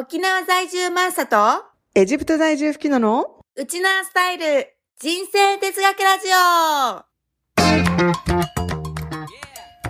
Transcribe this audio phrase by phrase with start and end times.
[0.00, 1.36] 沖縄在住マーサと、
[1.92, 3.40] エジプト在住吹きのの？
[3.56, 4.68] ウチナースタイル、
[5.00, 6.28] 人生哲学ラジ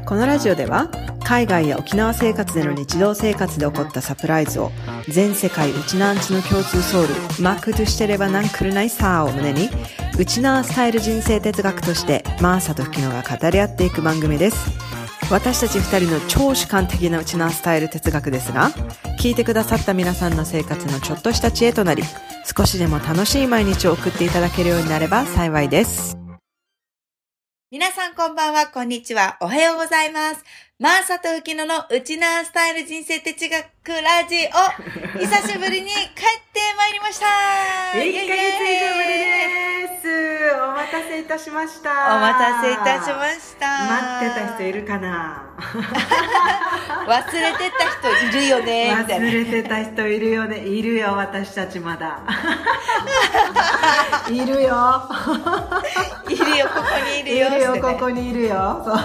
[0.01, 0.07] オ。
[0.07, 0.91] このラジオでは
[1.23, 4.73] 海外や沖縄生活での日常生活で起こったサプライズを
[5.11, 7.09] 全世界ウチナーンチの共通ソウル
[7.43, 9.69] マックとしてればなんくるないさーを胸に
[10.19, 14.57] ウチナースタイル人生哲学としてマーサと吹きのが語り合っていく番組です
[15.31, 18.71] 私たち二人の超主観的なウチナースタイル哲学ですが
[19.21, 22.03] 聞いてくださった皆さんの生活のちょっとした知恵となり
[22.57, 26.17] 少しでも楽しい毎日を送っていただけるようになれば幸いです
[27.71, 30.43] 皆さんこんばんは、こんにちは、おはようございます。
[30.79, 34.53] マーサとウキノのウチナースタイル人生哲学ラジオ、
[35.19, 36.01] 久しぶりに帰っ
[36.53, 37.25] てまいりました。
[37.97, 38.07] 1ヶ月以
[38.85, 39.17] 上ぶりで
[40.03, 40.53] す。
[40.63, 42.17] お待たせいたしました。
[42.17, 43.67] お待たせいたしました。
[43.67, 45.43] 待ってた人いるかな？
[47.09, 48.93] 忘れてた人いるよね。
[49.09, 50.59] 忘れてた人いるよね。
[50.59, 52.19] いるよ私たちまだ。
[54.29, 55.09] いるよ。
[56.29, 57.49] いるよ、ここにいるよ。
[57.49, 58.83] いるよここにいるよ。
[58.85, 58.97] そう。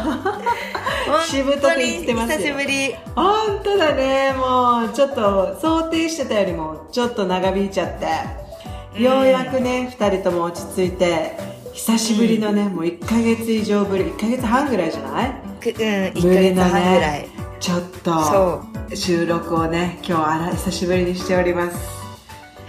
[1.08, 2.38] 本しぶとく言ってますよ。
[2.40, 2.94] 久しぶり。
[3.16, 11.38] 本当だねもうちょっと想定してたよりもちょっと長引いちゃって、ようやくね2人とも落ち着いて
[11.74, 15.34] 久しぶりのね、もう1ヶ月以上ぶり1ヶ月半ぐらいじゃない？
[15.62, 17.22] くうん、1ヶ無理な月半ぐらい。
[17.22, 17.30] ね
[17.60, 22.03] ちょっそと収録をね今日あら久しぶりにしております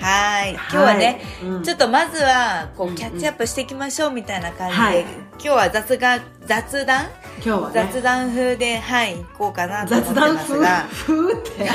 [0.00, 0.52] はい。
[0.52, 1.62] 今日はね、うん。
[1.62, 2.96] ちょっとまずは、こう、うんうん。
[2.96, 5.00] キャッチアップしていきましょうみたいな感じで、はい。
[5.02, 5.08] 今
[5.40, 7.06] 日は雑が、雑談？
[7.44, 7.88] 今日はね。
[7.92, 11.32] 雑談風で、はい、行こうかなと思って雑談風ますが、風？
[11.32, 11.70] って？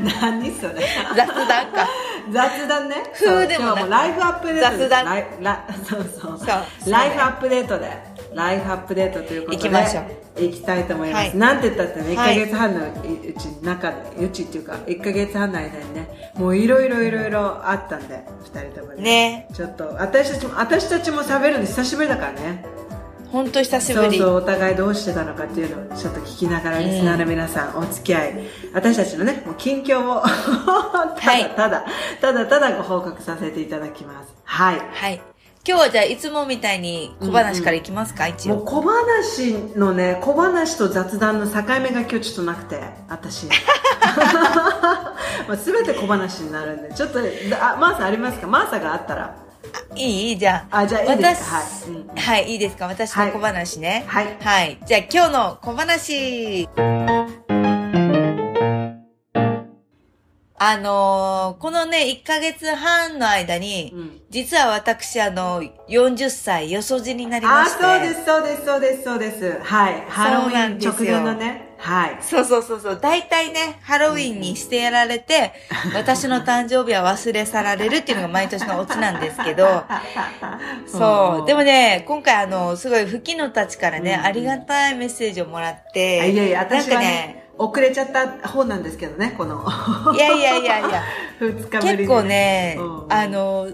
[0.20, 0.74] 何それ？
[1.14, 1.88] 雑談か。
[2.32, 2.96] 雑談ね。
[3.18, 5.04] 風でもなもライフアップデート雑談。
[5.06, 6.38] ライラそうそう。
[6.38, 6.90] そう。
[6.90, 7.90] ライフアップデートで
[8.34, 10.04] ライフアップデートということで行きましょう。
[10.40, 11.36] 行きたいと思います、はい。
[11.36, 12.38] なんて言ったってね1はい。
[12.38, 12.92] ヶ月半のう
[13.38, 19.02] ち中でうちっていうか1ヶ月半の間にねもういろいろいろいろあったんで2人ともね。
[19.02, 19.48] ね。
[19.54, 22.64] ちょっと私たちも私たちも喋るの久しぶりだからね。
[23.30, 24.18] ほんと久しぶり。
[24.18, 28.34] そうそうお互いどうしてたのかっていうのをちょっと聞きながらリスナーの皆さん、お付き合い。
[28.74, 31.84] 私たちのねもう近況を たはいだただ、
[32.20, 34.34] ただただご報告させていただきます。
[34.44, 34.80] はい。
[34.92, 35.29] はい。
[35.66, 38.56] 今日はじゃあ、いつもみたいに小話からいきますか、一応。
[38.56, 43.44] もう小話のね小話と雑談の境目が今日ちょっとなくて私
[45.46, 47.18] まあ全て小話になるんでちょっと
[47.60, 48.46] あマーサありますか？
[48.46, 49.36] マーサがあったら
[49.94, 50.38] いい？
[50.38, 50.78] じゃあ。
[50.78, 52.86] あじゃあいいです私はいうんはい、いいですか？
[52.86, 54.04] 私の小話ね。
[54.06, 54.78] はいはい。
[54.86, 56.68] じゃあ、今日の小話。
[60.62, 64.20] あのーこのね、1ヶ月半の間に、うん。
[64.28, 67.82] 実は私、あの、40歳、よそじになりまあして。
[67.82, 69.58] そうですそうですそうですそうです。
[69.62, 70.04] はい。
[70.06, 71.74] ハロウィン直前のね。
[71.78, 72.18] はい。
[72.20, 72.98] そうそうそうそう。
[73.00, 75.54] 大体ね、ハロウィンにしてやられて、
[75.94, 79.84] 私の誕生日は忘れ去られるっていうのが毎年のオチなんですけど、
[80.86, 81.46] そう。
[81.46, 84.26] でもね、今回あの、すごい、吹きのたちからね、うん。
[84.26, 89.62] ありがたいメッセージをもらっあて、いやいや私はなんかね遅れちゃった方なんですけどねこの。
[90.14, 91.02] いやいやいやいや、
[91.40, 93.68] 2日ぶりに結構ね、うんあの、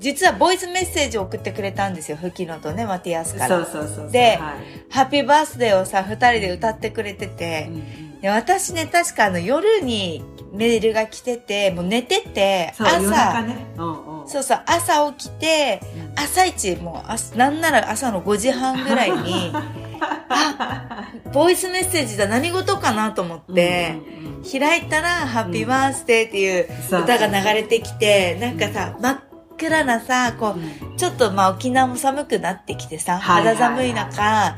[0.00, 3.64] 実はボイスメッセージを送ってくれたんですよ、吹きのとね、マティアスから。
[3.64, 4.84] そうそうそうではい。
[4.90, 8.20] ハッピーバースデーをさ、二人で歌ってくれてて、うんうん。
[8.20, 13.66] で私ね、確かあの夜にメールが来てて、もう寝てて、朝、ね。
[13.76, 14.28] うんうん。
[14.28, 15.80] そうそう、朝起きて、
[16.16, 16.22] うん。
[16.22, 19.52] 朝一、もう朝、なんなら朝の5時半ぐらいに、
[20.30, 24.60] あ、ボイスメッセージだ、何事かなと思って、うんうんうん。
[24.60, 26.68] 開いたら、ハッピーバースデーっていう
[27.02, 29.27] 歌が流れてきて、なんかさ、真っ
[29.58, 34.56] 暗なさ、こう、ちょっとまあ沖縄も寒くなってきてさ、肌寒い中、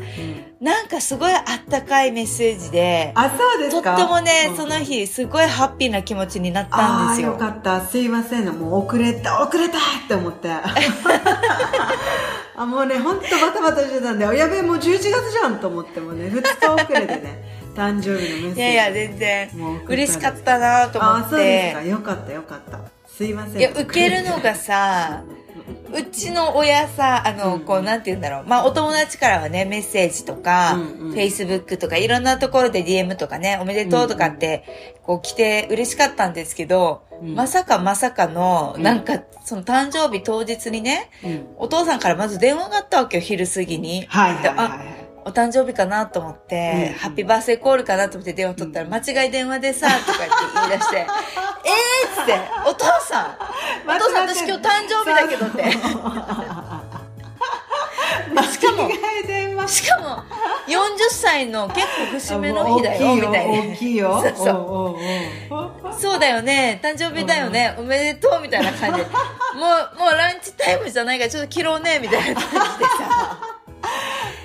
[0.60, 4.56] なんかすごいあったかいメッセージで、あそうでとっすかてもね、うん。
[4.56, 7.32] その日、すごいハッピーな気持ちになったんですよ。
[7.32, 7.80] よかった。
[7.80, 8.50] すいませんね。
[8.50, 10.50] もう遅れた遅れたって思って。
[12.56, 17.42] あもうね本当バタバタしてたんでやべえもう11月じゃんと思ってもね2日遅れでね
[17.74, 18.60] 誕生日のメッセージ。
[18.60, 19.50] いやいや、全然。
[19.86, 21.82] 嬉しかったなと思あっそうですか。
[21.82, 21.88] て。
[21.88, 22.78] よかったよかった
[23.20, 23.60] すいません。
[23.60, 25.24] いや、受けるのがさ、
[25.92, 27.60] うちの親さ、あの、うん。
[27.60, 28.44] こう、なんて言うんだろう。
[28.46, 31.12] まあ、お友達からはね、メッセージとか、うんうん。
[31.12, 37.34] Facebook とか、いろんなところで DM とかね、おめでとうとかって、こう来て嬉しかったんですけど、うん。
[37.34, 38.82] まさかまさかの、うん。
[38.82, 41.46] なんか、その誕生日当日にね、うん。
[41.58, 44.00] お父さんからまず電話があったわけよ、昼過ぎに。
[44.00, 44.56] ではいはいはい。
[44.56, 51.06] あお誕生日かなと思って、うんハッピーバースデーコールかなと思って電話取ったら、間違い電話でさ、とかって言い出して、 えーっ
[52.16, 53.36] つって、お父さん、
[53.88, 55.70] お父さん私今日誕生日だけどって。
[58.50, 58.90] しかも
[59.66, 60.24] しかも、
[61.20, 63.72] 歳の結構節目の日だよ、みたいな。
[63.72, 64.22] 大きいよ。
[64.22, 66.00] そうそう。
[66.00, 69.04] そうだよね、誕生日だよね、おめでとう、みたいな感じで。
[69.04, 69.10] も
[69.96, 73.59] う、もうランチタイムじゃないから、ちょっと切ろうね、みたいな感じでさ。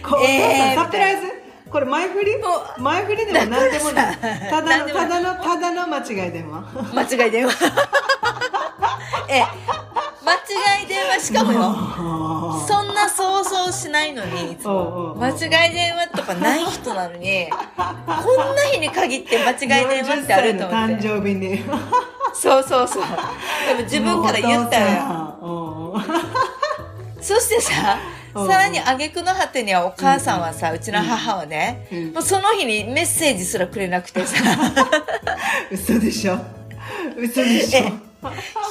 [0.03, 1.21] こえーサプライズ？
[1.69, 2.37] これ前振り？
[2.37, 2.43] も
[2.77, 4.17] 前振りでも何でもない。
[4.17, 6.63] ただの、ただの、ただの間違い電話。
[6.93, 7.53] 間違い電話。
[9.27, 9.41] え、
[10.23, 10.33] 間
[10.79, 11.75] 違い電話しかもよ。
[12.67, 15.33] そんな想像しないのに、いつも間違
[15.69, 21.03] い電話とかない人なのに、こんな日に限って間違い電話ってあると思っ40歳のて。
[21.03, 21.63] 誕生日に。
[22.33, 23.03] そうそうそう。
[23.67, 24.85] でも自分から言ったよ。
[24.87, 26.01] よ。
[27.19, 32.13] そしてさ、うんさらに挙句の果てにはお母さんはさ、うちの母はね、うん。
[32.13, 34.35] もうその日にメッセージすらくれなくてさ、
[35.71, 36.37] 嘘でしょ。
[37.17, 37.79] 嘘でしょ。
[37.79, 38.05] え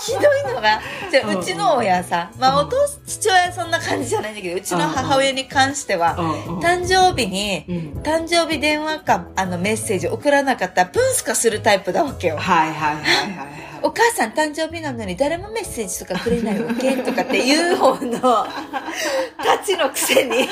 [0.03, 0.19] ひど
[0.51, 0.81] いのが、
[1.11, 2.77] じゃあうちの親さ、まあお父、
[3.07, 6.17] 父親はそんな感じじゃないんだけど、うちの母親に関しては、
[6.61, 8.03] 誕生日に、うん。
[8.03, 12.37] 誕生日電話か、あのメッセージ送らなかったら、プンスカするタイプだわけよ。
[12.37, 13.54] はいはいはいはいはい。
[13.85, 20.47] お母さん誕生日なのに誰もメッセージとかくれないわけとかっていう方の、たちのくせに、え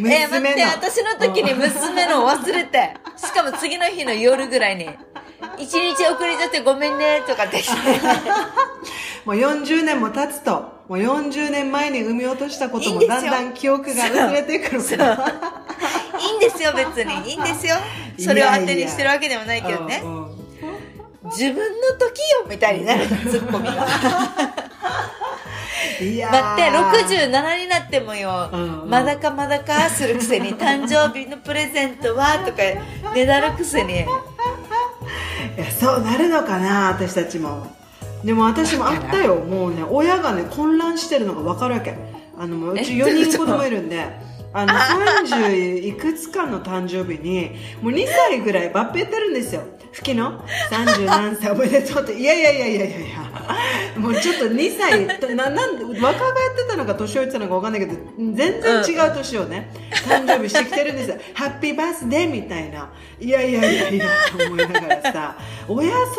[0.00, 4.88] ー、待って、私の時に娘のを忘れて、しかも次の日の夜ぐらいに、
[5.56, 7.74] 一日遅れちゃってごめんね、とかって来て、
[9.24, 15.32] もう40年も経つと、もう40年前に産み落としたこともだんだん記憶が薄れてくるから。
[16.18, 17.30] いいんですよ、別に。
[17.30, 17.76] いいんですよ。
[18.18, 20.00] それを当てにしてるわけでもないけどね。
[20.02, 20.08] う。
[20.08, 20.27] んうん
[21.24, 21.62] 自分の
[21.98, 23.72] 時よ、みたいになるの、ツッコミが。
[26.00, 26.32] いやー。
[26.32, 28.90] だって、67になってもよ、うんうん。
[28.90, 32.58] まだかまだかするくせに、誕生日のプレゼントは、とか、
[33.14, 34.06] ねだるくせに。
[35.56, 37.66] いやそうなるのかな私たちも。
[38.24, 41.96] でも私もあったよもうね親がね混乱してるのが分かるわけ。
[42.38, 47.50] あのもううちえ4人子供いるんであの30いくつかの誕生日に
[47.82, 49.62] もう2歳ぐらいバッペってるんですよ。
[49.92, 52.18] 吹きの？30何歳おめでとうって。
[52.18, 53.18] いやいやいやいやいやいや。
[53.98, 58.54] もうちょっと2歳とななんで若返ってたのか年老いてたのか分かんないけど全然
[58.86, 59.70] 違う年をね、
[60.06, 61.16] 誕生日してきてるんですよ。
[61.34, 62.90] ハッピーバースデーみたいな。
[63.20, 64.06] いやいやいやいや
[64.36, 65.36] と思いながらさ。
[65.66, 66.10] 親そうなる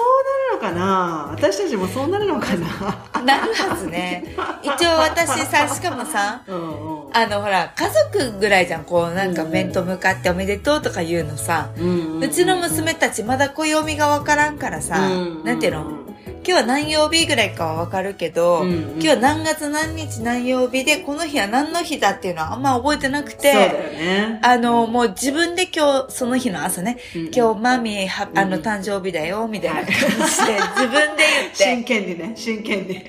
[0.54, 1.30] のかな？
[1.32, 3.22] 私たちもそうなるのかな？
[3.24, 4.36] なるはずね。
[4.62, 11.70] 一応私さ、しかもさ、うんうんあのほら、家族ぐらいじゃん、こうなんか面と向かっておめでとうとか言うのさ。
[11.78, 16.00] うんうちの娘たちまだ暦がわからんからさ、うんなんていうの？
[16.42, 18.82] 今日は何曜日ぐらいかはわかるけど、うんうん。
[18.94, 24.40] 今日は何月何日何曜日で、この日は何の日だっていうのはあんま覚えてなくて、そうだよね。
[24.42, 28.64] あの、もう自分で今日、その日の朝ね、うん今日マミーは、あの、うん。
[28.64, 31.24] 誕生日だよ、みたいな感じで、自分で
[31.58, 33.04] 言真って、 剣にね真剣に。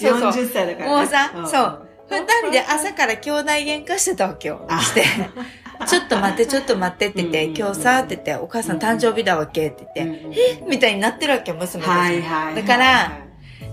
[0.00, 0.30] そうそう。
[0.32, 1.48] 40歳だから、ね、もうさ、ん。
[1.48, 4.66] そう、二人で朝から兄弟喧嘩してたわけよ。
[4.68, 5.04] あして、
[5.86, 10.62] ちょっと待って、ちょっと待ってって言って、うん今日さ、って言って、お母さん誕生日だわけって言って、うんえ？
[10.68, 11.96] みたいになってるわけよ、娘たち。
[11.96, 13.12] はいはいだから、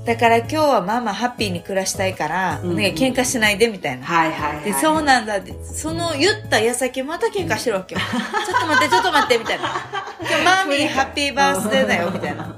[0.06, 4.06] だから今日はママハッピーに暮らしたいから、うんお願い喧嘩しないで、みたいな。
[4.06, 8.01] はいはいはいで、そうなんだって、その言った矢先また喧嘩してるわけよ。
[8.45, 9.63] ちょっと待って、ちょっと待って、みたいな。
[10.22, 12.56] 今日マーミーハッピーバースデーだよ、みたいな。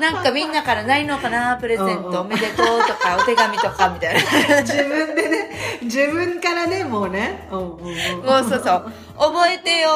[0.00, 4.20] なんかみんなからないのかな、プレゼント、おめでとうとか、お手紙とか、みたいな。
[4.62, 5.50] 自分でね
[5.82, 8.92] 自分からねもうねうんうんうんもうそうそう。
[9.18, 9.88] 覚えてよ。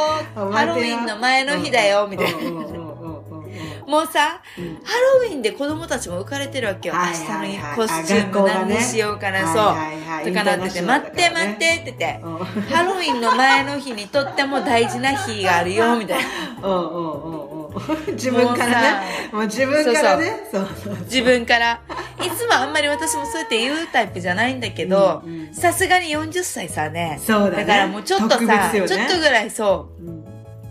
[0.52, 2.76] ハロウィンの前の日だよ、みたいな。
[3.86, 6.94] もうさ、うんハロウィンで子供たちも浮かれてるわけよ。
[6.94, 9.56] はい明はいはい日のコスチューム何にしようかな、そう。
[9.66, 16.18] はいはいはいとかなってて、インターナショナル待って待ってって言って、うんハロウィンの前の日にとっても大事な日があるよ、みたい
[16.62, 16.68] な。
[16.68, 17.55] うんうんうんうん
[18.12, 19.30] 自分からね。
[19.32, 20.48] もう自分からね。
[20.50, 20.96] そうそう。
[21.04, 21.80] 自分から。
[22.24, 27.20] いつもあんまり私もそうやって言うタイプじゃないんだけどさすがに40歳さね。
[27.24, 27.64] そうだね。
[27.64, 28.88] からもうちょっと特さ、ね。
[28.88, 30.24] ちょっとぐらいそう、うん。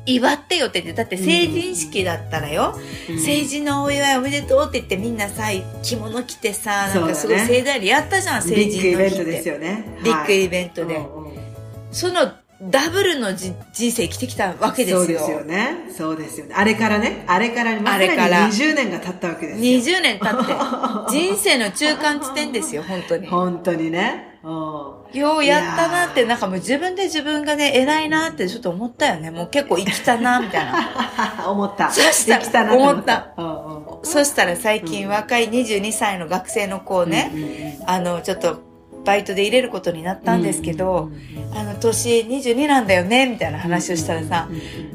[0.08, 2.78] 祝ってよって言って、だって成人式だったらよ、
[3.10, 5.46] うん成人のお祝いおめでとうって言ってみんなさ、
[5.82, 9.50] 着物着てさ、なんかすごい盛大にやったじゃん、成ビッグイベントですて。
[9.50, 11.02] よねビッグイベベントで。
[11.92, 12.32] その
[12.62, 14.98] ダブルのじ人生生きてきたわけですよ。
[15.00, 15.92] そうですよね。
[15.96, 16.56] そうですよね。
[16.56, 17.26] あれからね。
[17.28, 18.48] あれからまさにあれから。
[18.48, 19.98] 20年が経ったわけですよ。
[19.98, 20.54] 20年経って、
[21.12, 23.28] 人生の中間地点ですよ、本当に。
[23.28, 24.40] 本当にね。
[24.44, 24.48] う。
[24.48, 29.32] んようやったなって、なんかもう自分で自分がね、偉いなってちょっと思ったよね。
[29.32, 31.46] もう結構生きたな、みたいな。
[31.48, 31.92] 思った。
[31.92, 33.34] そしたらできたなと思った。
[34.04, 38.62] そしたら最近若い22歳の学生の子をね、あの、ちょっと
[39.06, 41.10] バイトで入れることになったんですけど、
[41.54, 44.50] あの、年22なんだよね、みたいな話をしたらさ、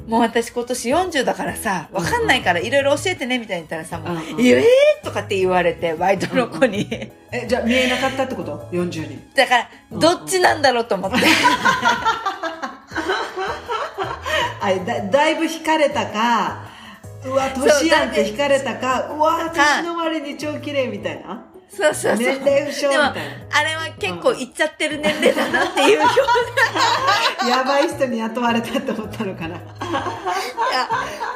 [0.09, 4.65] もう私今年40だからさ、わかんないからいろいろ教えてね、みたいに言ったらさ、もう、えー
[5.05, 6.89] とかって言われて、バイトの子に。
[7.33, 9.23] え、じゃあ見えなかったってこと ?40 人。
[9.35, 11.17] だから、どっちなんだろうと思って。
[14.63, 16.65] あだだいぶ引かれたか、
[17.25, 21.47] うわ、年やんって引かれたか、うわ、年の割に超綺麗みたいな？
[21.71, 22.27] そうそうそう。
[22.27, 23.23] 年齢不詳みでも、たい
[23.53, 26.21] あれは結構いっちゃってる年齢だなっていう表現。
[27.49, 29.57] やばい人に雇われたって思ったのかな。
[29.57, 30.89] いや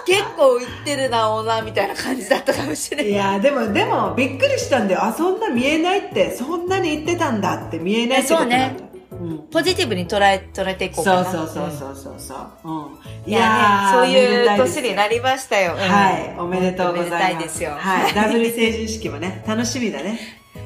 [0.07, 3.13] 結構言ってるな、オーナーみたいな感じだったかもしれないい。
[3.13, 5.05] やでも、でも、びっくりしたんだよ。
[5.05, 8.57] あ、そんな見えないって、そんなに言ってたんだって見えないってことなんだ。
[8.59, 8.94] えう
[9.25, 9.39] ん。
[9.51, 11.25] ポジティブに捉え、捉えていこうかな。
[11.25, 12.49] そうそうそううんそうそうそう。
[12.65, 13.31] うん。
[13.31, 15.75] いやね、そういう年になりりましたよ。
[15.75, 17.25] うんはい、おめでとうございます。
[17.25, 17.71] おめでたいですよ。
[17.79, 20.19] はい、 ダブル成人式もね、楽しみだね。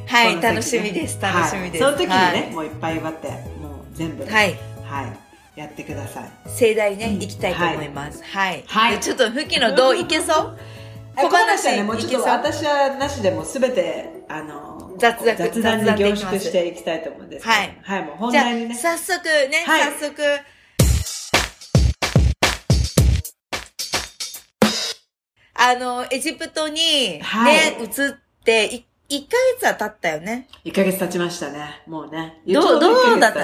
[0.07, 1.85] はい、楽しみです、楽しみです。
[1.85, 3.37] はい、その時にね、はいもういっぱい祝って、もう
[3.93, 4.57] 全部、はい。
[4.85, 5.03] は
[5.57, 6.31] い、やってください。
[6.49, 8.23] 盛大にね、行きたいと思います。
[8.25, 8.65] はい。
[8.67, 9.97] はいでちょっと、吹きのどう？
[9.97, 10.59] いけそう？
[11.17, 12.27] 小話はね、いもうちょっとけそう？
[12.29, 14.68] 私はなしでもすべて、あの、
[14.99, 17.55] 雑談雑談に凝縮していきたいと思うんですけど。
[17.57, 20.23] はいはい、もう本じゃあ題にね。、早速ね、はい早速。
[25.61, 27.89] あの、エジプトにね、はい移っ
[28.45, 30.47] て、い1ヶ月は経ったよね。
[30.65, 31.83] 1ヶ月経ちましたね。
[31.87, 32.43] もうね。
[32.47, 33.41] どう、どうだった？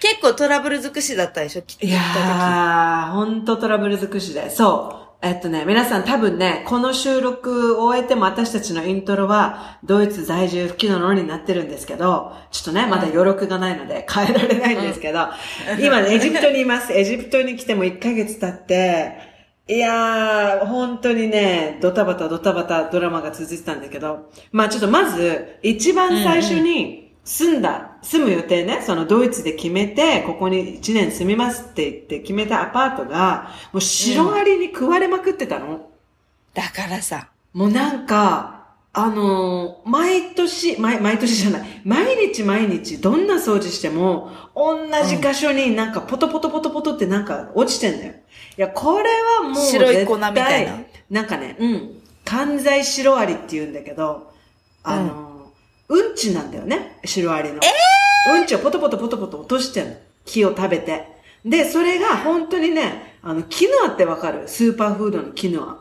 [0.00, 4.48] 結構トラブル尽くしだったでしょきいやー、ほんとトラブル尽くしで。
[4.48, 5.07] そう。
[5.20, 15.26] えっとね、皆さん多分ね、この収録を終えても私たちのイントロは、ドイツ在住吹きののになってるんですけど、ちょっとね、まだ余力がないので変えられないんですけど、
[15.80, 16.92] 今ね、 エジプトにいます。
[16.92, 19.18] エジプトに来ても1ヶ月経って、
[19.66, 35.90] いやー、本当にね、ドタバタドタバタドラマが続いてたんだけど、まあちょっとまず、一番最初に住んだ、住む予定ね、そのドイツで決めて、ここに1年住みますって言って決めたアパートが、もうシロアリに食われまくってたの。
[36.54, 37.28] だからさ。
[37.52, 48.14] もうなんか、あのー毎年、毎、毎年じゃない、毎日毎日どんな掃除しても、同じ箇所になんかポトポトポトポトってなんか落ちてんだよ。
[48.56, 49.10] いや、これ
[49.42, 50.78] はもう絶対、白い粉みたいな
[51.10, 54.32] なんかね、うん、関西シロアリって言うんだけど、
[54.82, 55.37] あのーうん、
[56.16, 57.60] ちなんだよね、シロアリの。
[58.34, 59.96] うんちをポトポトポトポト落としてんの。
[60.24, 61.06] 木を食べて。
[61.44, 64.48] で、それが本当にね、あの、キヌアってわかる？
[64.48, 65.78] スーパーフードのキヌア。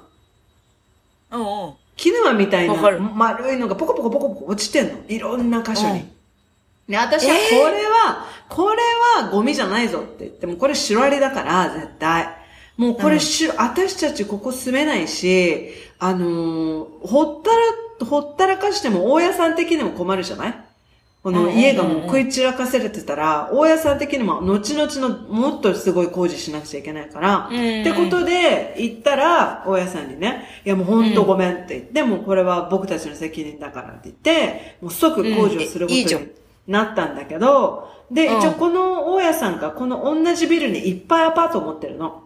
[1.31, 1.73] うんうん。
[1.95, 4.93] キヌアみたいな丸いのがポコポコポコポコ落ちてんの。
[5.07, 5.99] いろんな箇所に。
[5.99, 6.11] うん
[6.87, 8.81] で、私はえこれは、これ
[9.21, 12.29] はゴミじゃないぞって言っても、これシロアリだから、絶対。
[12.77, 15.67] もうこれし、私たちここ住めないし、
[15.99, 17.57] あのーほったら、
[18.05, 20.63] ほったらかしても大家さん的にも困るじゃない？
[21.23, 36.29] この家がもう食い散らかせれてたら、大家さん的にも後々のもっとすごい工事しなくちゃいけないから、ってことで行ったら、大家さんにね、いやもうほんとごめんって言って、もうこれは僕たちの責任だからって言って、もう即工事をすることに
[36.67, 38.39] なったんだけど、で、うん。
[38.39, 42.23] 一応この大家さんがこの同じビルにいっぱいアパートを持ってるの。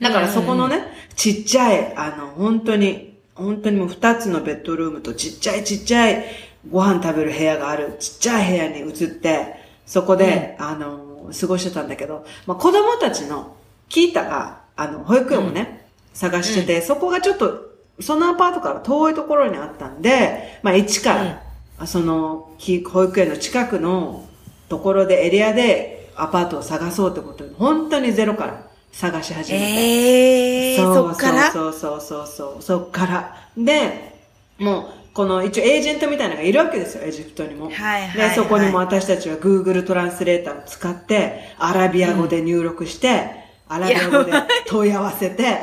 [0.00, 6.24] だからそこのね、ちっちゃい、あの、本当に、本当にもう二つのベッドルームとちっちゃいちっちゃい
[6.70, 13.56] ご飯食べる部屋があるちっちゃい部屋に移って、そこで、あの、過ごしてたんだけど、まあ子供たちの
[13.88, 21.42] キータが、あの、保育園をね、探してて、そこがちょっと、そのアパートから遠いところにあったんで、まあ一か
[21.78, 24.26] ら、その、き保育園の近くの
[24.68, 29.64] ところで、エリアでアパートを探そうってことで、本当にゼロから探し始めて。
[29.64, 31.50] ええー、そっから？
[31.52, 33.36] そうそうそうそう、そっから。
[33.56, 34.14] で、
[34.58, 34.84] もう、
[35.14, 37.66] この一応エージェントみたいなのがいるわけですよ、エジプトにも。
[37.66, 43.30] はいはいはいで、そこにも私たちは Google トランスレーターを使って、アラビア語で入力して、
[43.68, 44.32] アラビア語で
[44.66, 45.60] 問い合わせて、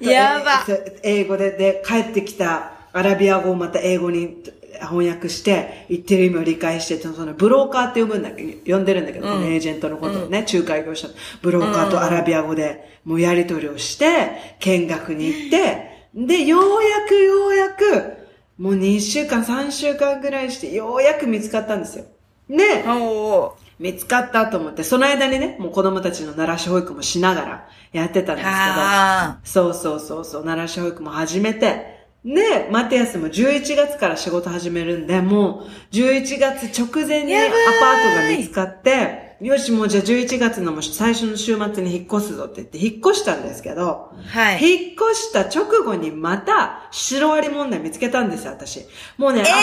[0.00, 4.42] やば そう英語で、で、帰ってきたアラビア語をまた英語に
[4.80, 8.42] 翻訳して、言ってる意味を理解して、そのブローカーって呼ぶんだけ？
[8.42, 11.08] ど、呼んでるんだけど、このエージェントのことをね、仲介業者。
[11.08, 18.16] のブローカーとアラビア語でもうやり取りをして、見学に行って、で、ようやくようやく、
[18.58, 22.04] もう2週間、3週間ぐらいして、ようやく見つかったんですよ。
[22.48, 23.52] で、おー。
[23.78, 31.97] 見つかったと思って、その間にね、もう子供たちの習らし保育もしながらやってたんですけど、あそうそうそうそう、習らし保育も始めて、
[32.34, 44.62] で、マティアスも11月から仕事始めるんで、もう11月直前にアパいートが見つかって、よし、もうじゃあ11月の最初の週末に引っ越すぞって言って引っ越したんですけど、ーはい。
[44.62, 48.84] 引っ越した直後にまたシロアリ問題見つけたんですよ、私。
[49.16, 49.60] もうね、アパート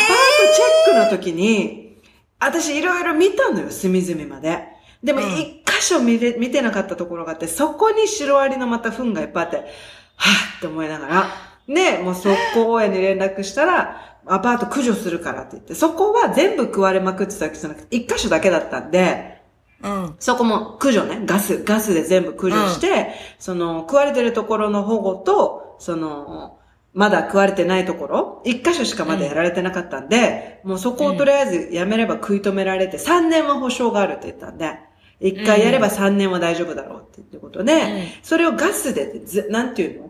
[0.88, 2.00] チェックの時に、
[2.40, 4.70] 私いろいろ見たのよ、隅々まで。
[5.04, 11.28] でもうん一箇所見れ、見てなかったところがあって、そこにシロアリのまた糞がいっぱいあって、はぁって思いながら、
[11.68, 19.42] ね、もう速攻親に連絡したら、アパート駆除するからって言って、そこは全部食われまくってたわけじゃなくて、一箇所だけだったんで、
[19.84, 20.16] うん。
[20.20, 26.58] そこも駆除ね、ガス、ガスで全部駆除して、その、食われてるところの保護と、その、
[26.94, 34.72] まだ食われてないところ、一箇所しかまだやられてなかったんで、もうそこをとりあえずやめれば食い止められて、3年は保証があるって言ったんで、
[35.20, 37.80] 一回やれば3年は大丈夫だろうっていうことで、うん。
[38.24, 40.05] それをガスでず、なんていうの？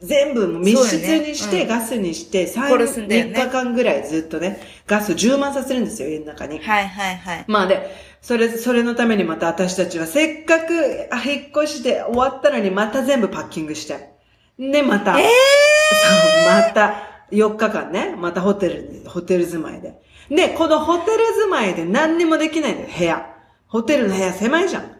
[0.00, 6.58] 全部密室にして、ガスにして、3、殺すんだよね3日間ぐらいずっとね、ガス充満させるんですよ、家の中に。
[6.58, 7.44] はいはいはい。
[7.48, 14.14] まあで、それ、それのためにまた私たちはせっかくあ引っ越して終わったのにまた全部パッキングして。
[14.58, 15.18] で、また。
[15.18, 20.00] えそう、また4日間ね、またホテルに、ホテル住まいで。
[20.30, 23.34] で、このホテル住まいで何にもできないんだよ、部屋。
[23.66, 24.96] ホテルの部屋狭いじゃん。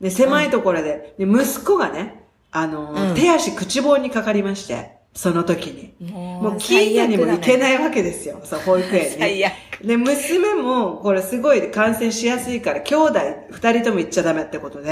[0.00, 2.21] で、狭いところで、で息子がね、
[2.52, 6.10] あの、うん手足口棒にかかりまして、その時に。
[6.10, 7.58] ももう近所にも行けい。
[7.58, 9.10] ないわけですよ、そう、保育園に。
[9.18, 9.52] 最悪。
[9.84, 13.18] で、娘も、これすごい感染しやすいから、兄弟
[13.50, 14.90] 二人とも行っちゃダメってことで、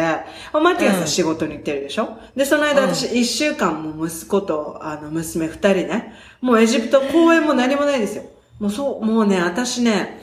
[0.52, 2.18] マティアさうん仕事に行ってるでしょ？
[2.36, 8.24] で、その間うん私一週間も息子と、あの、娘二人ね、もうエジプト公園も何もないですよ。
[8.58, 10.18] もうそう、もうね、私ね、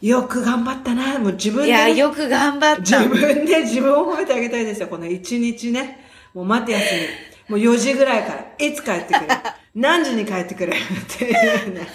[0.00, 2.80] よく頑張ったな、もう自分で、いや、ね、よく頑張った。
[2.82, 6.05] 自分で自分を褒めてあげたいですよ、この一日ね。
[6.36, 7.06] もうマティアスに、
[7.48, 9.26] もう4時ぐらいから、いつ帰ってくる？
[9.74, 10.72] 何時に帰ってくる？
[10.74, 10.74] っ
[11.18, 11.88] ていうね。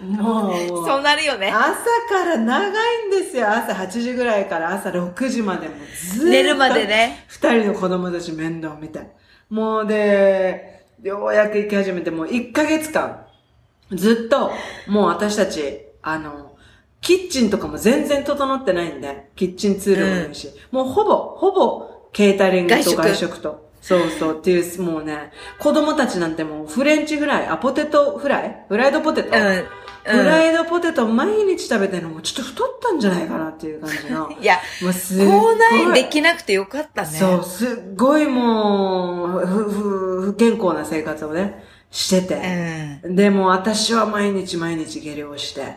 [0.00, 1.50] もう、そうなるよね。
[1.52, 1.74] 朝
[2.08, 3.46] から長いんですよ。
[3.50, 5.74] 朝8時ぐらいから朝6時までも
[6.14, 6.30] ずーっと。
[6.30, 7.24] 寝るまでね。
[7.28, 9.00] 二人の子供たち面倒見て。
[9.50, 13.26] もうで、ようやく行き始めて、もう1ヶ月間、
[13.92, 14.50] ずっと、
[14.88, 16.56] もう私たち、あの、
[17.02, 23.70] キッチンとかも全然整ってないんで、キッチンツールもないし、もうほぼ、ほぼ、ケータリングと外食と。
[23.80, 28.64] そうそうっていう、もうね、子供たちなんてもうフレンチフライ、あ、ポテトフライ？
[28.68, 29.44] フライドポテト、うん。
[29.44, 29.64] うん
[30.04, 34.32] フライドポテト毎日食べてるのもちょっと太ったんじゃないかなっていう感じの。
[34.40, 35.54] いや、もうすっごい。
[35.54, 37.08] 口内できなくてよかったね。
[37.08, 43.00] そう、すっごいもう、ふ、ふ、不健康な生活をね、してて。
[43.04, 43.14] うん。
[43.14, 45.76] でも私は毎日毎日下痢をして。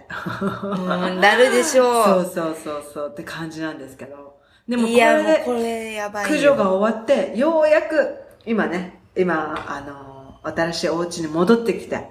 [0.64, 2.04] うん、なるでしょう。
[2.26, 4.35] そうそうそうそうって感じなんですけど。
[4.68, 6.30] でもこれでれやばいよ。
[6.30, 12.10] 駆除が終わって、ようやく、今ね、今、あの、新しいお家に戻ってきて。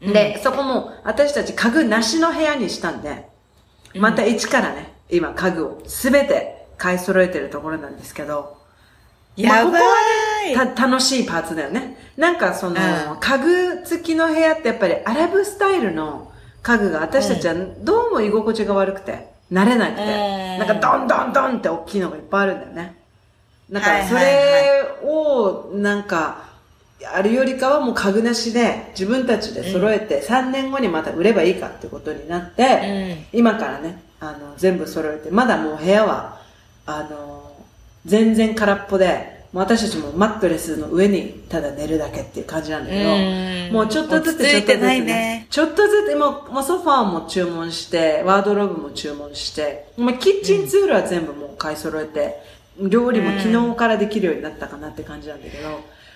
[0.00, 3.28] で、そこも私たち家具なしの部屋にしたんで、
[3.94, 8.56] また一からね、今家具をすべて買い揃えてるところなんですけど、
[9.38, 11.96] まあやばここはねた、楽しいパーツだよね。
[12.16, 20.08] なんかその、うん家具付きの部屋ってやっぱりアラブスタイルの家具が私たちはどうも居心地が悪くて、慣れなくて、うん。
[20.58, 22.96] なんかドンドンドンって大きいのがいっぱいあるんだよね。
[23.70, 26.50] だからそれをなんか、
[27.14, 36.40] あるよりかはもう家具なしで自分たちで揃えて3年後にまた売ればいいかってことになって、今からね、あの、全部揃えて、まだもう部屋は、
[36.86, 37.52] あの、
[38.04, 52.36] 全然空っぽで、私たちもマットレスの上にただ寝るだけっていう感じなんだけど、うんもうちょっとずつ落ちょっとずつねちょっとずつ、もうもうソファーも注文して、ワードローブも注文して、もうキッチンツールは全部もう買い揃えて、
[52.80, 55.68] 料理も昨日からできるようになったかなって感じなんだけど、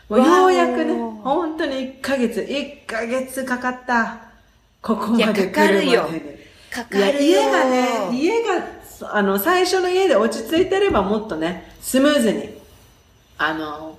[0.08, 4.18] もうようやくね、本当に1ヶ月、1ヶ月かかった。
[4.82, 6.20] ここまで来るかかるよまでに。
[6.70, 7.20] かかるよ。
[7.20, 8.66] 家がね、家が、
[9.12, 12.50] あの、最初の家で落ち着いてればもっとね、スムーズに、
[13.38, 13.98] あの、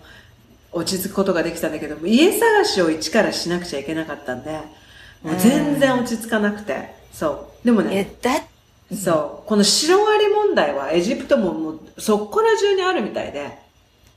[0.72, 4.52] 落ち着くことができたんだけども、家探しを一からしなくちゃいけなかったんで、
[5.24, 7.66] もう全然落ち着かなくて、そう。
[7.66, 8.16] でもね、
[8.94, 9.48] そう。
[9.48, 13.58] このシロアリ問題はエジプトももうそこら中にあるみたいで、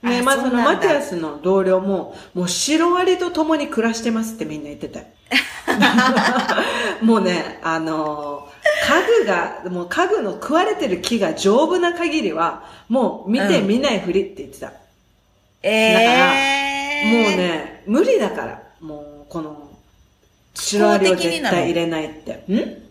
[0.03, 5.05] ね、あまあそのマティアスの同僚も、もうシロアリと共に暮らしてますってみんな言ってたよ。
[7.01, 8.49] もうね、あのー
[8.89, 14.73] 家具が、もう家具の食われてる木が丈夫な限りは、もう見てうん見ないふりって言ってた。
[15.61, 17.37] えだからー、もう。
[17.37, 19.69] ね、無理だから、もうこの、
[20.53, 22.33] シロアリを絶対入れないって。
[22.51, 22.83] ん？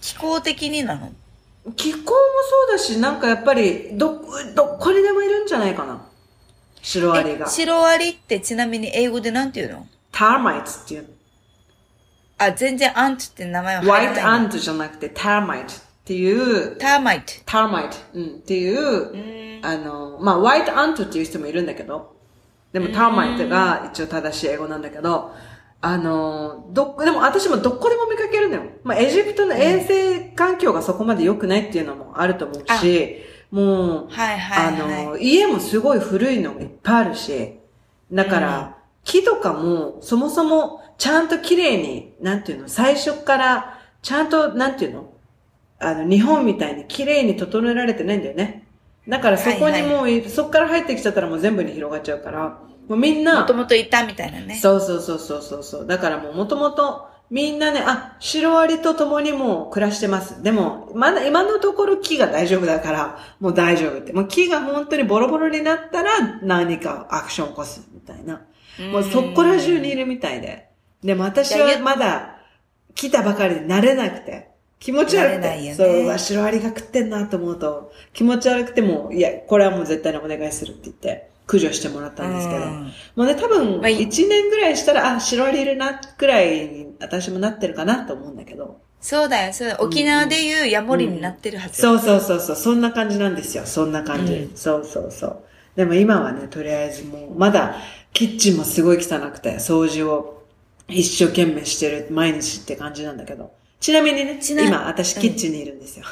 [0.00, 1.12] 気候的になの？
[1.76, 2.14] 気候もそ
[2.68, 4.20] うだし、なんかやっぱり、ど、
[4.54, 6.06] どこにでもいるんじゃないかな。
[6.82, 7.50] シロアリがえ、。
[7.50, 9.86] シロアリってちなみに英語でなんて言うの？
[10.12, 11.08] ターマイツっていう
[12.36, 17.32] あ、全然アントって名前は入らないのイトアントじゃなくて、ターマイツっていう、ターマイト。
[17.46, 19.64] ターマイト、うん、っていう、ん。
[19.64, 22.14] あの、まあ、ホワイトアントっていう人もいるんだけど、
[22.74, 25.32] でもターマイトが一応正しい英語なんだけど、
[25.80, 28.62] あの、どっ、でも私もどこでも見かけるのよ。
[28.82, 37.54] まあ、エジプトの衛生環境がそこまで良くないっていうのもあると思うし、もう、はいはい、はい、あの、家もすごい古いのがいっぱいあるし、
[38.12, 45.13] だから、うん、木とかも、そもそも、ちゃんと綺麗に、なんていうの、最初から、ちゃんと、なんていうの？
[45.86, 48.66] あの、日本みたいに綺麗に整えられてないんだよね。
[49.06, 53.40] だからそこにもう、はいはい、そこから入ってきちゃったらもう全部に広がっちゃうから、もうみんな。
[53.40, 54.56] もともといたみたいなね。
[54.56, 55.86] そうそうそうそうそうそう。
[55.86, 60.42] だからもうもともと、みんなね、あ、シロアリと共にもう暮らしてます。
[60.42, 64.12] でも、まだ今のところ木が大丈夫だから、もう大丈夫って。
[64.12, 68.42] もう木が本当にボロボロになったら何かアクション起こすみたいな。
[68.92, 70.68] もうそこら中にいるみたいで。
[71.02, 72.38] でも私はまだ
[72.94, 74.53] 来たばかりで慣れなくて。
[74.84, 75.48] 気持ち悪くて。
[75.48, 82.66] ね、そう、うわ、シロアリが食ってんなと思うと、気持ち悪くても、いや、これはもう絶対にお願いするって言って、駆除してもらったんですけど。
[82.66, 88.78] もうね、多分、1年ぐらいしたら、あ、シロアリいるな、くらいに私もなってるかなと思うんだけど。
[89.00, 93.64] そうだよ、そうだ沖縄でいうヤモリになってるはず、うんうん、そうそうそうそう、そんな感じなんですよ。
[93.64, 94.34] そんな感じ。
[94.34, 95.44] うん、そうそうそう。
[95.76, 97.76] でも今はね、とりあえずもう、まだ、
[98.12, 100.44] キッチンもすごい汚くて、掃除を
[100.88, 103.52] 一生懸命してる、毎日って感じなんだけど。
[103.84, 106.06] ちなみにね、今、私、キッチンにいるんですよ。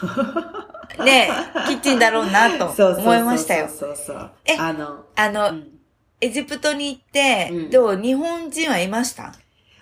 [0.99, 1.31] う ん、ね
[1.67, 2.67] キッチンだろうなと
[2.99, 3.67] 思いましたよ。
[3.67, 4.31] そうそうそう。
[4.45, 5.69] え、あの、あの、うん、
[6.21, 9.33] エジプトに行って、うん、どう日本人はいました？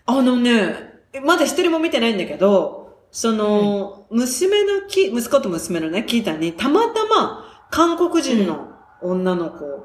[0.07, 8.69] あのね、まだ一人も見てないんだけど、その、娘のき、息子と娘のね、聞いたに、たまたま、韓国人の
[9.03, 9.85] 女の子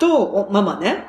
[0.00, 1.06] と、ママね、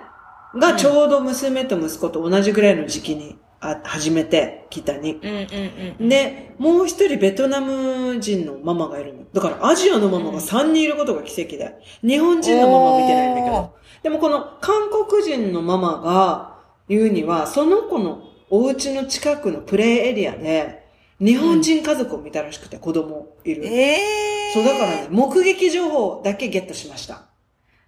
[0.53, 5.13] がちょうど娘と息子と同じぐらいの時期にあ始めて、北に。
[5.13, 9.23] うんうんうん、で、もう一人ベトナム人のママがいるの。
[9.31, 11.75] だからアジアのママが3人いることが奇跡で。
[12.01, 13.73] 日本人のママ見てないんだけど。
[14.03, 20.83] でもこの韓国人のママが言うには、その子のお家の近くのプレイエリアで、
[21.19, 23.65] 日本人家族を見たらしくて、子供いる。
[23.65, 27.32] ええー、そう、だからね、目撃情報だけゲットしました。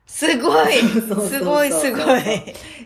[0.07, 2.21] すごいすごいすごい。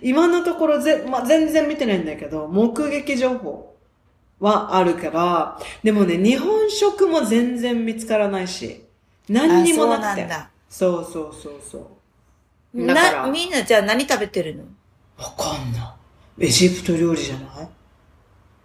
[0.01, 3.75] 今のところぜ、まあ、全然見てないんだけど、目撃情報
[4.39, 8.85] はあるから、でもね、日本食も全然見つからないし、
[9.27, 10.27] 何にもなくて。
[10.69, 11.97] そうそうそうそ
[12.73, 14.63] うな、みんなじゃあ何食べてるの？
[15.17, 15.95] わかんな
[16.37, 16.45] い。
[16.45, 17.67] エジプト料理じゃない？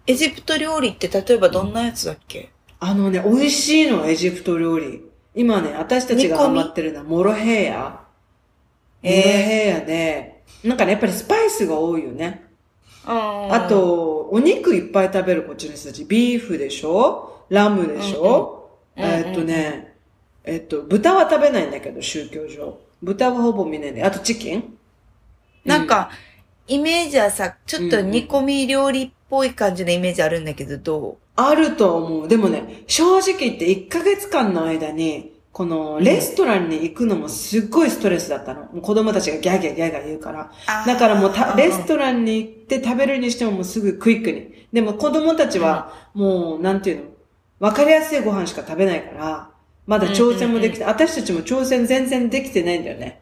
[0.07, 5.03] エジプト料理って例えばどんなやつだっけ、うん、あのね、美味しいのはエジプト料理。
[5.33, 8.04] 今ね、私たちがハマってるのはモロヘイヤ。
[9.05, 12.43] モロヘイヤで、なんかね、やっぱりスパイスが多いよね。
[13.05, 16.05] あと、お肉いっぱい食べるこっちの人たち。
[16.05, 17.45] ビーフでしょ？
[17.49, 19.95] ラムでしょ、うんうん、えー、っとね、
[20.43, 22.79] えー、っと、豚は食べないんだけど、宗教上。
[23.03, 24.03] 豚はほぼ見ないで。
[24.03, 24.75] あとチキン？
[25.63, 26.09] なんか、
[26.67, 31.17] うん、イメージはさ、ちょっと煮込み料理っぽい感じのイメージあるんだけど、どう？
[31.35, 32.27] あると思う。
[32.27, 38.63] でもね、正直言って1ヶ月間の間に、この、レストランに行くのもすっごいストレスだったの。
[38.63, 40.51] もう子供たちがギャーギャーギャーギャー言うから。
[40.85, 44.67] だからもうレストランに行って食べるにしてももうすぐクイックに。
[44.73, 47.03] でも子供たちは、もう、なんていうの、
[47.61, 49.49] わかりやすいご飯しか食べないから、
[49.87, 53.21] まだ挑戦もできて、私たちも挑戦全然できてないんだよね。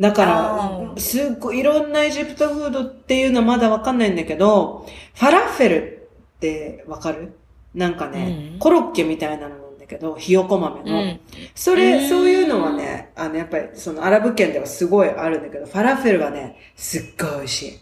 [0.00, 7.34] だから、すっごいいろんなエジプトフードっていうのはまだわかんないんだけど、ファラッフェルってわかる？
[7.72, 11.02] なんかね、コロッケみたいなのけど、ひよこ豆の。
[11.02, 11.20] うん、
[11.54, 17.78] それ、そういうのはね、あの、やっぱり、そのアラブ圏ではすごいあるんだけど、ファラフェルはね、すっごい美味しい。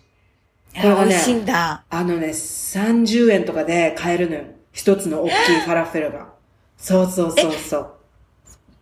[0.81, 1.85] これがね、美味しいんだ。
[1.91, 4.45] あのね、30円とかで買えるのよ。
[4.73, 6.29] 一つの大きいファラフェルが。
[6.77, 7.91] そうそうそうそう。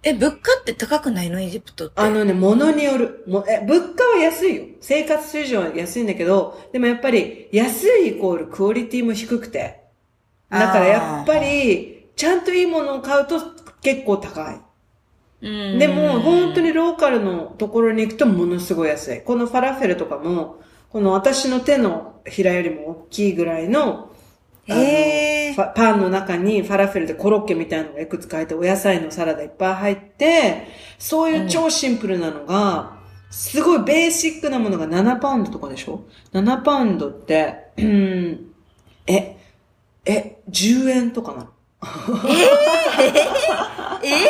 [0.03, 1.41] え、物価って高くないの？
[1.41, 1.95] エジプトって。
[2.01, 3.25] あのね、物による。
[3.27, 4.65] もえ、物価は安いよ。
[4.81, 9.81] 生活水準は安いんだけど、でもやっぱり、安いイコールクオリティも低くて。
[10.51, 13.41] だからやっぱり、ちゃんといいものを買うと
[13.83, 14.61] 結構高い。
[15.79, 19.21] でも、本当にローカルのところに行くとものすごい安い。
[19.21, 24.11] このファラフェルとかも、この私の手のひらよりも大きいぐらいの、
[24.67, 32.99] えー、パンの中にファラフェルでコロッケみたいなのがいくつか入って、お野菜のサラダいっぱい入って、そういう超シンプルなのが、
[33.31, 38.53] すごいベーシックなものが7パウンドとかでしょ ?7 パウンドって、うん、
[39.07, 39.37] え、
[40.07, 41.51] え、10円とかな
[41.85, 42.31] の
[44.03, 44.29] えー、え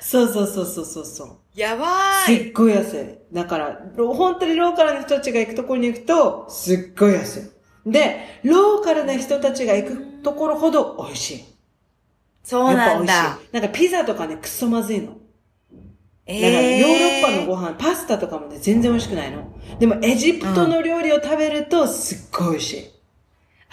[0.00, 1.38] そうそうそうそうそうそう。
[1.54, 1.86] やば
[2.26, 2.50] すい。
[2.50, 3.34] っごい安い。
[3.34, 7.52] だから、本当にローカルな人たちが行くところに行くと、すっごい安
[7.86, 7.90] い。
[7.90, 11.44] で、ローカルな人たちが行くところほど美味しい。
[12.42, 13.14] そうなんだ。
[13.14, 13.52] やっぱ美味しい。
[13.54, 15.16] なんかピザとかね、くそまずいの。
[16.26, 19.44] えだからヨーロッパのー、ご飯、パスタとかもね、全然美味しくないの。
[19.78, 22.91] でもエジプトの料理を食べるとすっごい美味しい。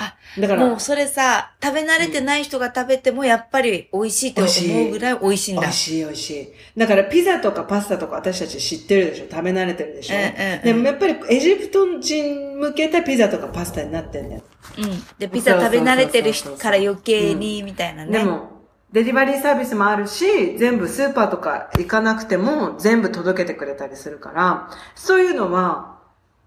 [0.02, 5.62] あ、だから、もうそれさ、食べ慣れてない人が食べてもやっぱり美味しいと思うぐらい美味しいんだ。
[5.64, 6.54] 美味しい美味しい。
[6.80, 9.26] だからピザとかパスタとか私たち知ってるでしょ？
[9.30, 14.44] 食べ慣れてるでしょ、うんうんうんでもやっぱりエジプト人向けたピザとかパスタになってんだよ。
[14.78, 15.04] うん。
[15.18, 18.20] で、ピザ食べ慣れてるから余計に、みたいなね。
[18.20, 26.00] でも、デリバリーサービスもあるし、全部スーパーとか行かなくても全部届けてくれたりするから、そういうのは、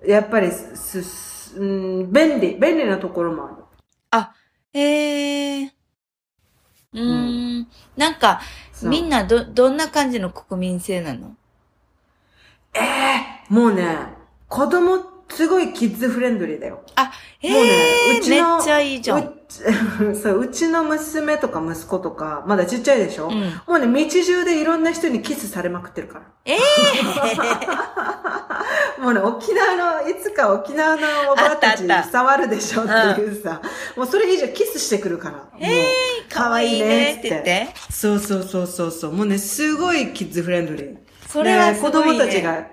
[0.07, 1.03] やっぱりす、す
[1.57, 3.55] うん、便利、便利なところもある。
[4.11, 4.35] あ、
[4.73, 5.65] へえ。
[5.65, 7.69] うーん。
[7.97, 8.41] なんか、
[8.83, 11.37] みんなど、どんな感じの国民性なの？
[12.75, 13.97] ええもうね、
[14.49, 16.83] 子供、すごいキッズフレンドリーだよ。
[16.95, 17.71] あ、へもうね
[18.15, 19.33] え、うちのめっちゃいいじゃん。
[20.15, 26.25] そう、うちの娘とか息子とか、まだちっちゃいでしょ、うんもうね、道中でいろんな人にキスされまくってるから。
[26.45, 26.59] ええ
[29.01, 33.61] もうね、沖縄の、いつか沖縄のおばあたちに触るでしょっていうさ、
[33.97, 35.45] もうそれ以上キスしてくるから。
[35.59, 35.73] えも
[36.31, 37.69] うかわいいねって言って。
[37.91, 39.13] そうそうそうそうそう。
[39.13, 40.97] もうね、すごいキッズフレンドリー。
[41.27, 42.65] それはすごいねで子供たちが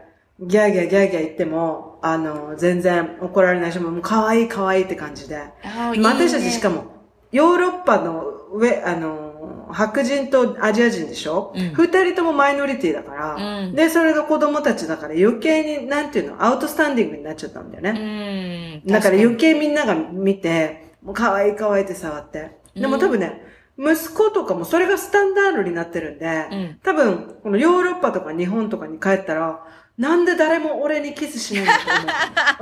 [0.41, 5.37] ギャーギャーギャーギャー言っても、あの、全然怒られないし、もう可愛い可愛いって感じで。
[5.63, 6.85] あいいねまあ私たちしかも、
[7.31, 11.53] ヨーロッパの上、あの、白人とアジア人でしょ？
[11.55, 18.77] うん二、人ともマイノリティだから、うんで、それの子供たちだから余計に、なんていうの、アウトスタンディングになっちゃったんだようね。
[18.77, 18.87] ん。
[18.87, 22.57] だから確余計みんなが見て、もう可愛い可愛いって触って。
[22.75, 23.43] でも多分ね、
[23.77, 29.63] 息子とかもそれがスタンダードになってるんで、うん多分、このヨーロッパとか日本とかに帰ったら、
[29.99, 31.73] なんで誰も俺にキスしないんだ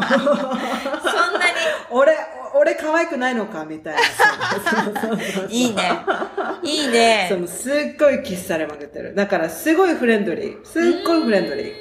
[0.09, 0.35] と思う。
[0.35, 1.53] そんなに
[1.91, 2.17] 俺、
[2.55, 4.01] 俺可愛くないのかみたいな
[5.47, 6.05] いいね。
[6.63, 7.29] いいそね。
[7.39, 9.13] のすっごいキスされまくってる。
[9.13, 10.65] だからすごいフレンドリー。
[10.65, 11.73] すっごいフレンドリー。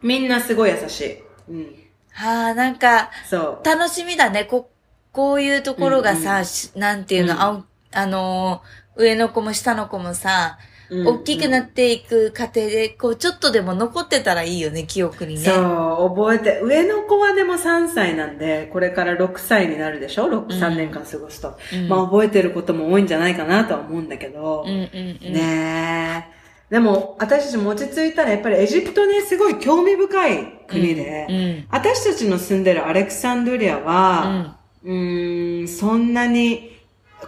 [0.00, 1.22] みんなすごい優しい。
[1.50, 1.74] うん。
[2.12, 3.66] はあ、なんか、そう。
[3.66, 4.44] 楽しみだね。
[4.44, 4.70] こ、
[5.12, 15.40] こういうところがさ、うんうんしなんていうの、うんああのー、上の子も下の子もさ、うん大きくなっていく過程で、こう、ちょっとでも残ってたらいいよね、記憶にね。
[15.40, 21.58] そう、覚えて、上の子はでも3歳なんで、これから6歳になるでしょ ?6、3年間過ごすと。
[21.74, 24.64] うんまあ覚えてることも多いんじゃないかなとは思うんだけど。
[24.66, 25.32] うんうんうん。
[25.32, 26.38] ねえ。
[26.70, 36.78] でも、私たちも落ち着いたら、やっぱりエジプトね、すごい興味深い国で、うんうん私たちの住んでるアレクサンドリアは、うーん、そんなに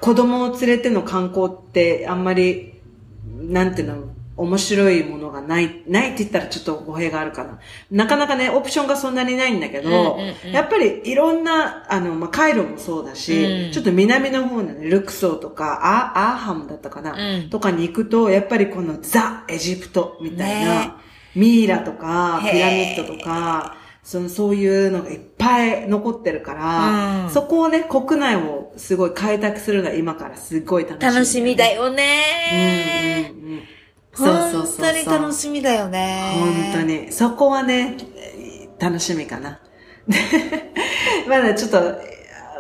[0.01, 2.70] 子供を連れての観光ってあんまり、
[3.41, 4.05] なんていうの、
[4.37, 7.59] 面白いものがない、ないって言ったらちょっと語弊があるかな。
[7.91, 13.73] なかなかね、オプションがそんなにないんだけど、うんうんうんやっぱりいろんな、あの、まあ、カイロもそうだし、うん。
[13.73, 17.51] ちょっと南の方のね、ルクソーとか、アアーハムだったかな、うん。
[17.51, 20.93] とかに行くと、やっぱりこのザ・エジプトみたいな、ね。
[21.35, 23.77] ミイラとか、ピラミッドとか、
[24.11, 31.85] その、そういうのがいっぱい残ってるから、うんそこをね、国内をすごい開拓するのが今からすごい楽しみ、楽しみだよ。
[31.85, 33.33] よね。
[33.33, 33.63] うんうんうん。
[34.13, 34.85] そうそうそう。
[34.85, 36.73] 本当に楽しみだよね。
[36.73, 36.87] 本当。
[36.89, 37.13] に。
[37.13, 37.99] そこはね、
[38.81, 39.61] 楽しみかな。
[40.09, 40.19] で
[41.29, 41.79] まだちょっと、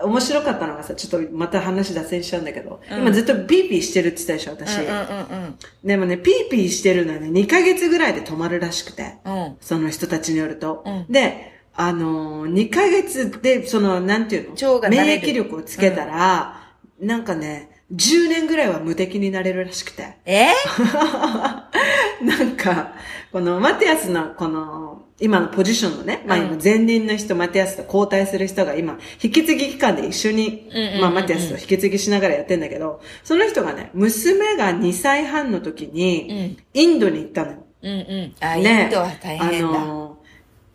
[0.05, 4.79] 面白かったのがさ、ちょっとまた話脱線しちゃうんだけど、うん今ずっとピーピーしてるって言ったでしょ、私。
[4.79, 9.17] うんうんでもね、ピーピーしてるのはね、2ヶ月ぐらいで止まるらしくて。
[9.25, 9.57] うんうん。
[9.61, 10.83] その人たちによると。
[10.87, 14.89] うんで、あのー、2ヶ月で、その、なんていうの？
[14.91, 16.61] 免疫力をつけたら、
[17.01, 20.17] なんかね、10年ぐらいは無敵になれるらしくて。
[20.25, 20.49] え？
[22.23, 22.95] なんか、
[23.33, 36.57] このマティアスのこの、今のポジションのね、まあうん今前任の人、マティアスと交代する人が今、引き継ぎ期間で一緒にまあマティアスと引き継ぎしながらやってんだけど、その人がね、娘が2歳半の時うに、ん。
[36.75, 37.59] インドに行ったのよ。
[37.83, 38.35] うんうん。
[38.41, 39.69] あ、イねンドは大変だ。
[39.69, 40.21] あのー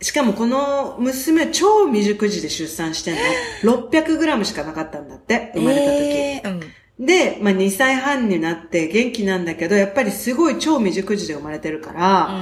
[0.01, 3.15] しかもこの娘超未熟児で出産してん
[3.63, 3.79] の。
[3.89, 5.89] 600g しかなかったんだって、生まれた時。
[6.03, 6.59] えーうん。
[6.99, 12.41] で、まあ、2歳半になって元気なんだけど、やっぱりすごい超未熟児で生まれてるから、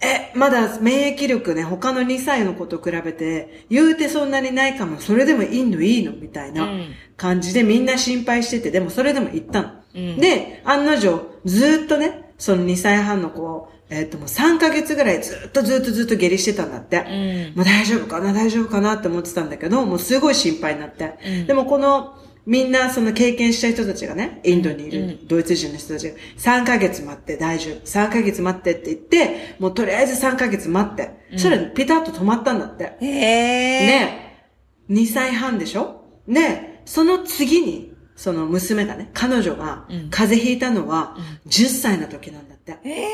[0.00, 9.68] え、まだ免疫力ね、他の2歳の子と比べて、言うてそんなにないかも、それでもいいのいいのみたいなうん感じでみんな心配してて、でもそれでも行ったの。
[9.94, 17.52] うんで、案の定、ずっとね、その2歳半の子を、えっ、ともう3ヶ月ぐらいずっとずっとずっと下痢してたんだって。
[17.54, 17.56] うん。
[17.56, 21.14] もう大丈夫かな大丈夫かなって思ってたんだけど、もうすごい心配になって。
[21.24, 27.76] うんでもこの、みんなその経験した人たちがね、インドにいるうんドイツ人の人たちが、3ヶ月待って大丈夫。
[27.86, 31.10] 3ヶ月待ってって言って、もうとりあえず3ヶ月待って。
[31.32, 32.96] そしたらピタッと止まったんだって。
[33.00, 34.46] ええね
[34.90, 36.02] 2歳半でしょ？
[36.26, 41.16] で、その次に、その娘がね、彼女がうん風邪ひいたのは
[41.48, 42.78] 10歳の時なんだって。
[42.84, 43.06] ええ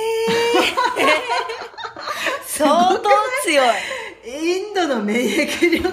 [2.46, 3.00] 相当
[3.44, 3.68] 強い。
[4.28, 5.92] インドの免疫力すごく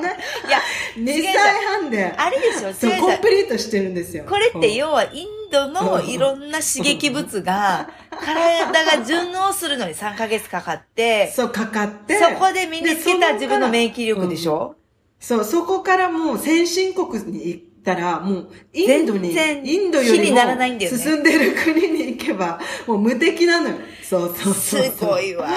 [0.00, 0.18] ない？
[0.48, 0.60] いや、
[0.96, 2.14] 2歳半で。
[2.16, 4.24] あれでしょそう、コンプリートしてるんですよ。
[4.28, 12.18] これってうん要はインドのいろんな刺激物が、体が順応するのに3ヶ月かかって、そう、かかって。
[12.18, 14.54] そこで身につけた自分の免疫力でしょ？
[14.54, 14.76] ょ、
[15.20, 23.76] そう、そこからもう先進国にたら、もうインドに、インドよりも比にならないんだよね進んでる国に行けば、もう無敵なのよ。
[24.02, 25.08] そうそうすそうそう。
[25.10, 25.48] ごいわ。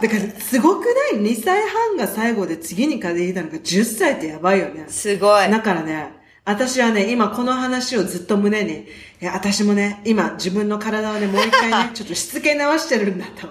[0.00, 4.86] だから、すごくない ?2 歳半が最後で次に風邪ひいたのが10歳ってやばいよね。
[4.88, 5.50] すごい。
[5.50, 6.12] だからね、
[6.44, 8.86] 私はね、今この話をずっと胸に、
[9.20, 13.46] いや、私もね、今自分の体をね、もう一回ね、 ちょっとしつけ直してるんだと。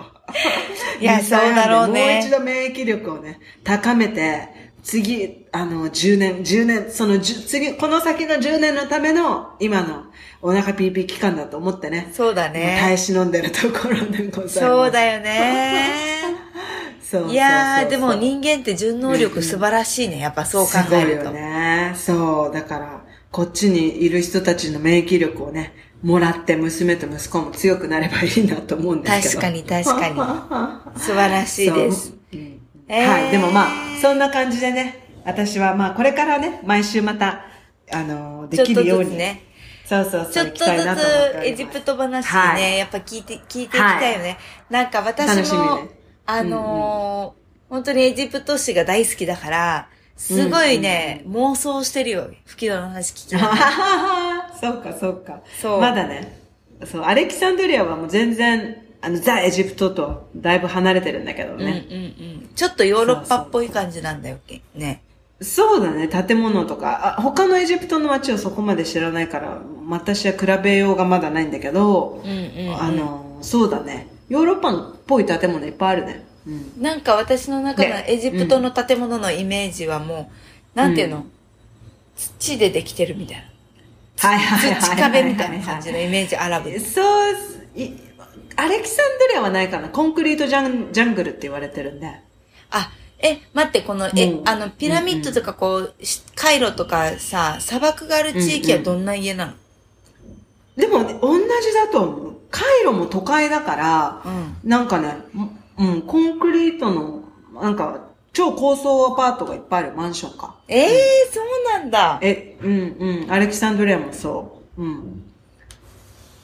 [1.00, 4.50] いや2歳半でそうだろうねもう一度免疫力をね、高めて、
[4.84, 10.06] 次、あの、10年、10年、その10、次、この先の10年のための、今の
[10.42, 12.10] お腹ピーピー期間だと思ってね。
[12.14, 12.98] そうだ耐えね。
[12.98, 14.60] 忍んでるところでございます。
[14.60, 15.92] そうだよね。
[17.02, 20.20] そうそうそうそういやー、でも人間って順応力素晴らしいね。
[20.20, 21.32] やっぱそう考えるすごいよと。
[21.32, 21.92] ね。
[21.96, 22.54] そう。
[22.54, 29.42] だから、こっちにいる人たちの免疫力をね、もらって娘と息子も強くなればいいなと思うんですけど。
[29.42, 30.08] 確かに確か
[30.96, 30.96] に。
[31.02, 32.18] 素晴らしいですそう。
[32.34, 33.32] うんえーはい。
[33.32, 33.70] でもまあ、
[34.02, 37.46] そんな感じでね、私はまあ、これからね、毎週また、
[37.92, 39.18] あの、できるように。
[39.18, 39.44] ね。
[39.86, 40.32] そうそうそう。
[40.32, 44.38] ちょっとずつエジプト話ね、はいやっぱ聞いて、聞いていきたいよね。
[44.70, 45.90] なんか私も、ね
[46.26, 52.30] あのー本当にエジプト史が大好きだから、すごいね、妄想してるよ。
[52.46, 54.52] 吹き戸の話聞きながら。
[54.60, 55.42] そうか、そうか。
[55.62, 56.38] そうまだね。
[56.86, 61.86] そう、アレキサンドリアはもう全然、あの、ザ・エジプトとだいぶ離れてるんだけどうんうんね。
[61.90, 62.50] うん。
[62.54, 64.38] ちょっとヨーロッパっぽい感じなんだよ、
[64.76, 65.02] ね。
[65.41, 67.17] そうだね、建物とか。
[67.17, 74.08] あ他のエジプトの街をそこまで知らないから、私は比べようがまだないんだけど、うんうんうんあの、そうだね。
[74.30, 76.25] ヨーロッパっぽい建物いっぱいあるね。
[76.47, 76.82] うん。
[76.82, 80.32] なんか私の中のねエジプトの建物のイメージはも
[80.75, 81.25] う、なんていうの、
[82.15, 83.43] 土でできてるみたいな。
[84.30, 84.82] はいはいはい。
[84.82, 86.80] 土壁みたいな感じのイメージ、アラブ。
[86.80, 87.34] そう、
[87.75, 87.89] い
[88.56, 89.89] アレキサンドリアはないかな。
[89.89, 92.08] コンクリートジャンジャングルって言われてるんで。
[92.69, 92.91] あ、
[93.24, 99.54] え、待って、この、えう、んあの、ピラミッドとかこう、しカイロとかさ、砂漠がある地域はどんな家なの？
[100.76, 102.36] でも、ね、同じだと思う。
[102.50, 104.70] カイロも都会だから、うん。
[104.70, 105.16] なんかね、
[105.78, 110.56] うん、コンクリートの、なんか、超高層アパートがいっぱいあるマンションか。
[110.68, 111.46] ええー、そう
[111.80, 112.18] なんだ。
[112.22, 114.82] え、うん、うん、アレキサンドリアもそう。
[114.82, 115.24] うん。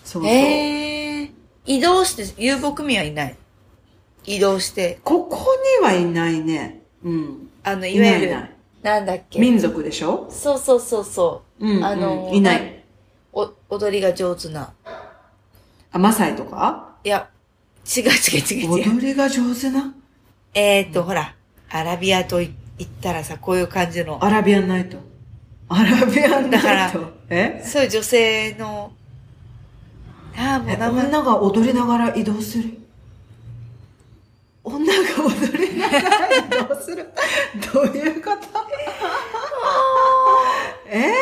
[0.04, 0.30] そうそう。
[0.30, 1.30] ええー、
[1.66, 3.36] 移動して、遊牧民はいない？
[4.28, 5.48] 移動して、ここ
[5.82, 6.82] にはいないね。
[7.04, 7.50] うん。
[7.64, 8.48] あの、いわゆる、いないい
[8.84, 9.40] なんだっけ。
[9.40, 10.28] 民族でしょ？
[10.30, 11.66] そうそうそうそう。
[11.68, 12.84] うん、あのうんいない。
[13.34, 14.74] お、踊りが上手な。
[15.92, 16.98] あ、マサイとか？
[17.04, 17.30] いや、
[17.86, 18.86] 違う違う違う違う。
[18.86, 19.96] 踊りが上手な？
[20.54, 21.34] えーと、ほら、
[21.70, 24.98] アラビアとい言ったらさ、こういう感じの、アラビアンナイト。
[25.70, 26.62] アラビアンナイト。
[26.62, 26.92] だから
[27.30, 27.64] え？
[27.66, 28.92] そういう女性の、
[30.38, 32.78] ああ、もうえ名前、女が踊りながら移動する？
[34.68, 37.10] 女が踊りながら移動する？
[37.74, 38.38] どういうこと？
[40.90, 41.14] え？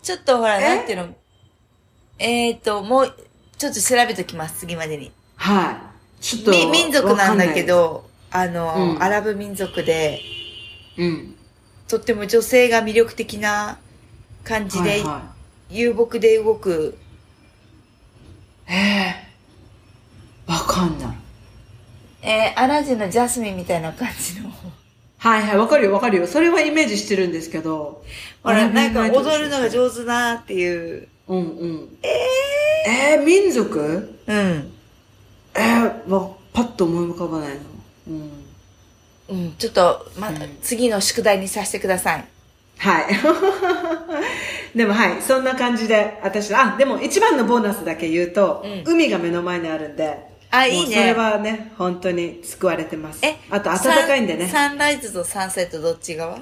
[0.00, 1.14] ちょっとほら、えなんていうの、
[2.20, 2.50] え？
[2.50, 3.14] ーと、もう、
[3.58, 5.10] ちょっと調べときます、次までに。
[5.34, 5.76] はい。
[6.22, 6.50] ちょっと。
[6.52, 10.20] み民族なんだけど、あの、うんアラブ民族で、
[10.96, 11.34] わかん。
[11.88, 13.78] とっても女性が魅力的な
[14.44, 14.84] 感じうん。
[14.84, 15.22] で、はいは
[15.70, 16.96] 遊牧で動く、
[18.68, 18.72] い。
[18.72, 21.16] えー、わかんない。
[22.28, 24.50] えー、アラジンのジャスミンみたいな感じの。
[25.16, 26.26] はいはい、わかるよわかるよ。
[26.26, 28.04] それはイメージしてるんですけど。
[28.42, 31.08] ほら、なんか踊るのが上手なっていう。
[31.26, 31.98] うんうん。
[32.02, 34.14] えー、えー、民族？
[34.26, 34.72] うん。
[35.54, 37.60] えー、わ、パッと思い浮かばないの。
[38.08, 38.30] うん。
[39.28, 42.24] うん、ちょっと、ま、うん次の宿題にさせてください。
[42.76, 43.06] はい。
[44.76, 53.24] でもはい、そんな感じで、私、あ、でも一番のボーナスだけ言うと、うん海が目の前にあるんで、あいいねそれはね、本当に救われてます。
[53.24, 54.48] え、あと暖かいんでね。
[54.48, 56.38] サンライズとサンセットどっち側？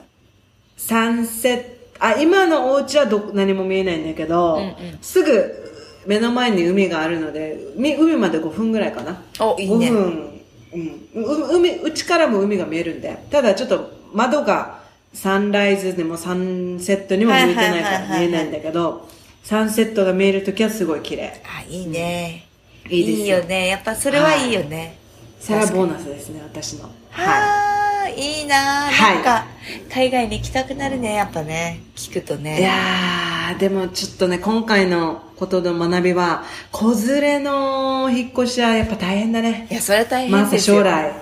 [0.77, 5.64] サンセット、あ、今のお家はど、何も見えないんだけど、うんうんすぐ
[6.07, 9.21] 目の前に海があるので、海海まで5分ぐらいかな。
[9.40, 9.92] お、いいね5。
[9.92, 10.40] 分、
[10.73, 19.09] うん、う海、うちからも海が見えるんで、ただちょっと窓がサンライズでもサンセットにも向いてないから見えないんだけど、
[19.42, 21.42] サンセットが見えるときはすごい綺麗。
[21.45, 22.47] あ、いいね。
[22.88, 23.68] いいですよよね。
[23.68, 24.98] やっぱそれはいいよね。
[25.40, 26.85] それはボーナスですね、私の。
[26.85, 29.46] ははあ、いいなはいなんか、
[29.92, 31.81] 海外に行きたくなるね、やっぱね。
[31.94, 32.40] 聞くとい。
[32.40, 32.63] いね。
[32.63, 39.75] やー、でもちょっとね、今回のことの学びは、子連れの引っ越しはやっぱ大変だねい。
[39.75, 40.77] や、それは大変ですよ。
[40.79, 41.13] 将来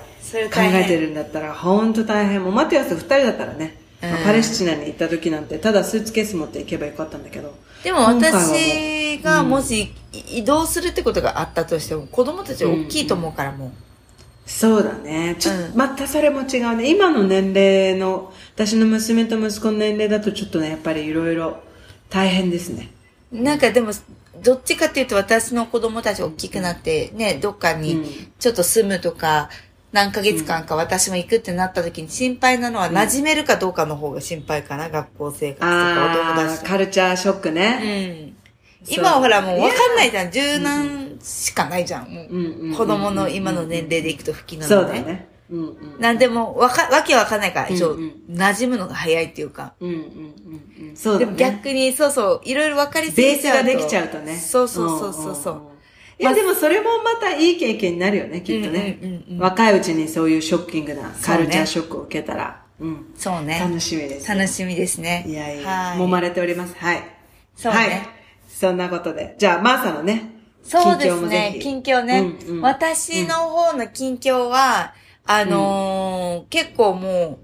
[0.52, 2.42] 考えてるんだったら、ほんと大変。
[2.42, 7.54] もうマティアス二人だったらね、うんパレスチナに行った時なんて、ただスーツケース持って行けばよかったんだけど。
[7.84, 13.70] でも私がもし移動するってことがあったとしても、子供たちは大きいと思うからもう。
[14.46, 15.36] そうだね。
[15.38, 16.90] ちょっと、うんまたそれも違うね。
[16.90, 21.58] 今の年齢の、私の娘と息子の年齢だとちょっとね、やっぱりいろいろ
[22.08, 22.90] 大変ですね。
[23.30, 23.92] なんかでも、
[24.42, 29.50] どっちかっていうと私の子供たち大きくなって、ね、どっかうんにちょっと住むとか、
[29.94, 36.68] 何ヶ月間か私も行くってなった時に心配なのは馴染めるかどうかの方が心配かな、学校生活とかお友達とか。
[36.72, 38.26] カルチャーショックうね。
[38.26, 38.36] ん。
[38.88, 40.32] 今はほらもう分かんないじゃん。
[40.32, 42.08] 柔軟しかないじゃん。
[42.10, 45.00] もううん子供の今の年齢でいくと不機能そうのね。
[45.00, 45.28] だね。
[45.50, 46.00] うんうん。
[46.00, 49.74] なんでも、わか、わけわかんないから、一応、馴染むのが早いっていうか。
[49.78, 50.96] うんうんうんうん。
[50.96, 51.52] そうでもだね。
[51.58, 53.62] 逆に、そうそう、いろいろ分かりすベーぎちゃうと。
[53.62, 54.36] スができちゃうとね。
[54.38, 55.73] そうそうそうそう
[56.18, 59.38] いや、でもそれもまたいい経験になるよね、きっとねうんうんうんうん。
[59.38, 62.62] 若いうちにそういうショッキングなカルチャーショックを受けたら。
[62.80, 63.12] うん。
[63.16, 63.58] そうね。
[63.60, 64.28] 楽しみです。
[64.28, 65.24] 楽しみですね。
[65.26, 66.74] いやいや、はい揉まれております。
[66.78, 67.02] はい。
[67.56, 68.08] そうねはい。
[68.48, 69.34] そんなことで。
[69.38, 70.30] じゃあ、マーサのね、
[70.62, 71.52] そうですね。
[71.54, 72.36] ひ近況ね。
[72.48, 74.94] うんうん私の方の近況は、
[75.26, 77.38] あのー結構もう、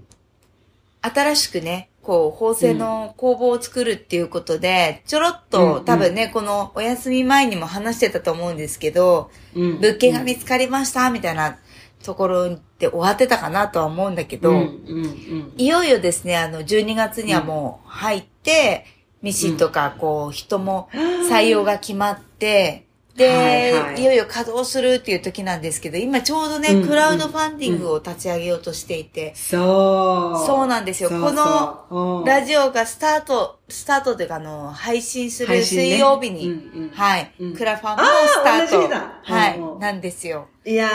[1.01, 5.85] 新しくね、こう、縫製の工房を作るっていうことで、ちょろっと、うんうん。
[5.85, 9.79] 多分ね、このお休み前にも話してたと思うんですけど、うん。
[9.79, 11.57] 物件が見つかりました、みたいな
[12.03, 12.49] ところ
[12.79, 15.53] で終わってたかなとは思うんだけど、うんうんうん。
[15.57, 18.85] いよいよですね、あの、12月にはもう入って、
[19.21, 20.89] ミシンとか、こう、人も
[21.29, 24.01] 採用が決まって、で、はいはい。
[24.01, 30.45] いよいよ稼働するっていう時なんですけど、今ちょうどね、うんクラウドファンディングを立ち上げようとしていて、そう。
[30.45, 31.09] そうなんですよ。
[31.09, 31.35] そうこそう。
[31.35, 32.25] のうん。
[32.25, 36.89] ラジオがスタート、スタートというか、あの、配信する水曜日に、うんうん。
[36.93, 37.53] はい、うん。
[37.55, 39.33] クラファンもスタート。
[39.33, 39.79] はい、うんうん。
[39.79, 40.47] なんですよ。
[40.65, 40.87] いや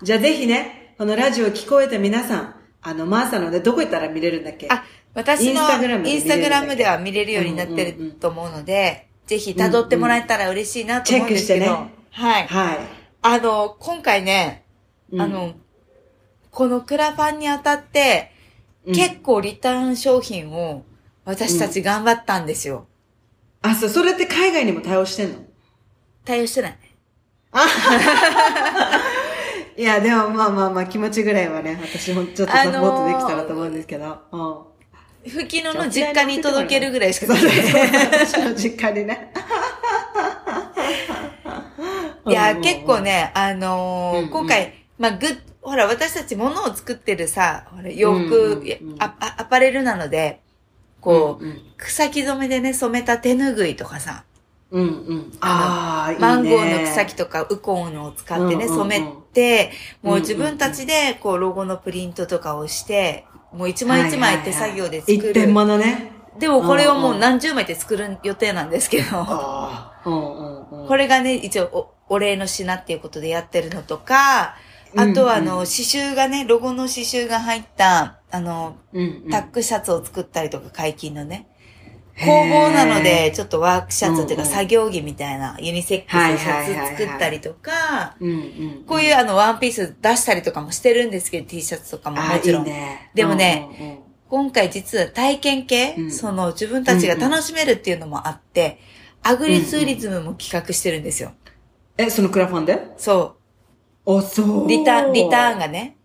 [0.00, 4.68] ー、じゃあぜひね、このラジオ聞こえた皆さん、あの、マーサのね、どこ行ったら見れるんだっけ？
[4.70, 5.60] あ、私の
[6.06, 12.46] インスタグラムでは見見れれるようになってうんうんうんると思うので、ぜひ辿ってもらえたら嬉しいなと思うんですけど、チェックしてねはい。
[12.48, 12.78] はい。
[13.22, 14.64] あの、今回ね、
[15.12, 15.54] うんあの、
[16.50, 18.32] このクラファンにあたって、
[18.84, 20.84] うん結構リターン商品を
[21.24, 22.88] 私たち頑張ったんですよ。
[23.62, 25.36] あ、そう、それって海外にも対応してんの？
[26.24, 26.78] 対応してない。
[29.76, 34.18] いや、でもまあまあまあ気持ちぐらいはね、私もちょっとサポートできたらと思うんですけど。
[34.32, 34.69] うん。
[35.26, 37.42] 吹き野の実家に届けるぐらいしかない。
[37.44, 39.32] 私の実家にね。
[42.26, 43.00] いや、うん結構。
[43.00, 48.62] ね、あのーうんうん今回、まあ、グッ、ほら、私たち物を作ってるさ、ほら洋服、
[48.98, 50.40] アパレルなので、
[51.00, 54.24] こう、うんうん草木染めでね、染めた手ぬぐいとかさ、
[54.70, 55.32] うんうん。
[55.40, 56.20] ああ、いいね。
[56.20, 65.16] マンゴーの草木とかウコンを使ってね、染めて、もううんうんうん自分たちで、こう、ロゴのプリントとかをして、もう一枚一枚手作業で作る。
[65.30, 66.12] 一点物ね。
[66.38, 69.26] でもこれをもう何十枚って作る予定なんですけど。
[70.02, 74.56] これがね、一応お、お礼の品っていうことでやってるのとか、
[74.96, 78.76] あとはあの、刺繍がね、ロゴの刺繍が入った、あの、
[79.30, 81.46] タックシャツを作ったりとか、解禁のね。
[82.24, 88.16] 工房なので、ちょっとワークシャツっていうか、作業着みたいな、ユニセックスのシャツ作ったりとか。
[88.86, 92.62] こういうあの、ワンピース出したりとかもしてるんですけど、T シャツとかももちろん。
[92.64, 98.78] あいいねでもね、今回実は体験系、うんその自分たちが楽しめるっていうのもあって、
[99.22, 101.32] アグリツーリズムも企画してるんですよ。
[101.96, 102.78] え、そのクラファンで？
[102.96, 103.36] そ
[104.06, 104.64] あ、そう。
[104.64, 104.68] う。
[104.68, 105.96] リターン、リターンがね、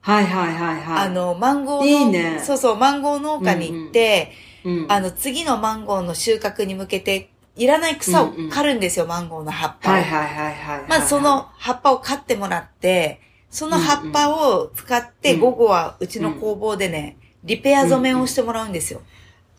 [0.00, 1.06] はいはいはいはい。
[1.06, 4.47] あ、の、マンゴーの、いいねそうそう、マンゴー農家に行って、うん、
[4.88, 9.94] あの、次のマンゴーの収穫に向けて、いらない草を刈るんですよ、マンゴーの葉っぱを。
[9.94, 10.84] はいはいはいはい。
[10.88, 19.00] まずその葉っぱを刈ってもらって、その葉っぱを使って、うん午後はうちの工房でね、リペア染めをしてもらうんですよ。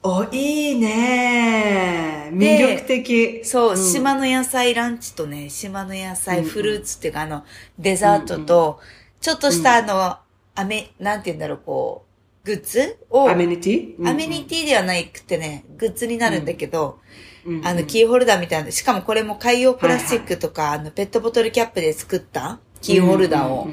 [0.02, 3.44] お、いいね魅力的。
[3.44, 7.44] そう、ん島の野菜ランチとね、島の野菜、うんうんフルーツっていうか、あの、
[7.78, 8.80] デザートと、
[9.20, 10.18] ちょっとしたあの、
[10.56, 12.09] アメ、なんて言うんだろう、こう、
[12.50, 12.98] グッズ？
[13.12, 14.10] を、アメニティ？
[14.10, 23.68] アメニティではなくてね、グッズになるんだけど、ィあの、キーホルダーみたいな、しかもこれも海洋プラスチックとか、あの、ペットボトルキャップで作ったキーホルダーを、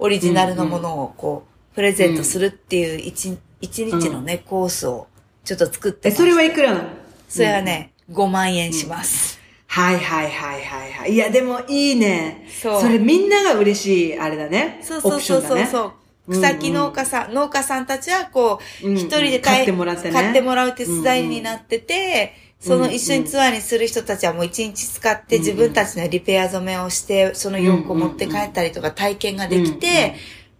[0.00, 5.06] オリジナルのものをこう、プレゼントするっていう一一日のね、コースを
[5.44, 6.88] ちょっと作ってえ、ますそれはいくらなの？
[7.28, 9.38] それはね、5万円します。
[9.66, 11.12] はいはいはいはいはい。
[11.12, 12.48] いや、でもいいね。
[12.48, 12.80] そう。
[12.80, 14.80] それみんなが嬉しい、あれだね。
[14.82, 15.86] そうそうそうそうそう。
[15.88, 15.92] う
[16.30, 20.12] 草木農家さん、農家さんたちはこう、うん一人で買ってもらってね。
[20.12, 30.14] 買ってもらう手伝いになってて、その一緒にツアーにする人たちはもう一日使って自分たちのリペア染めをして、その洋服を持って帰ったりとか体験ができうんうんて、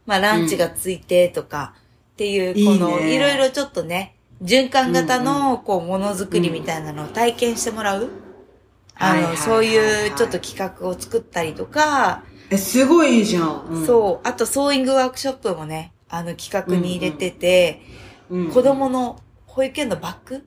[0.04, 1.74] まあランチがついてとか、
[2.16, 8.08] っていう、この、いろいろちょっとね、循環型の、こう、ものづくりみたいなのを体験してもらう。
[8.94, 13.66] あの、そういうちょっと企画を作ったりとか、え、すごいいいじゃん。
[13.70, 17.82] うんそう、あとソーイングワークショップもね、あの企画に入れてて、
[18.30, 20.44] うん子供の保育園のバッグ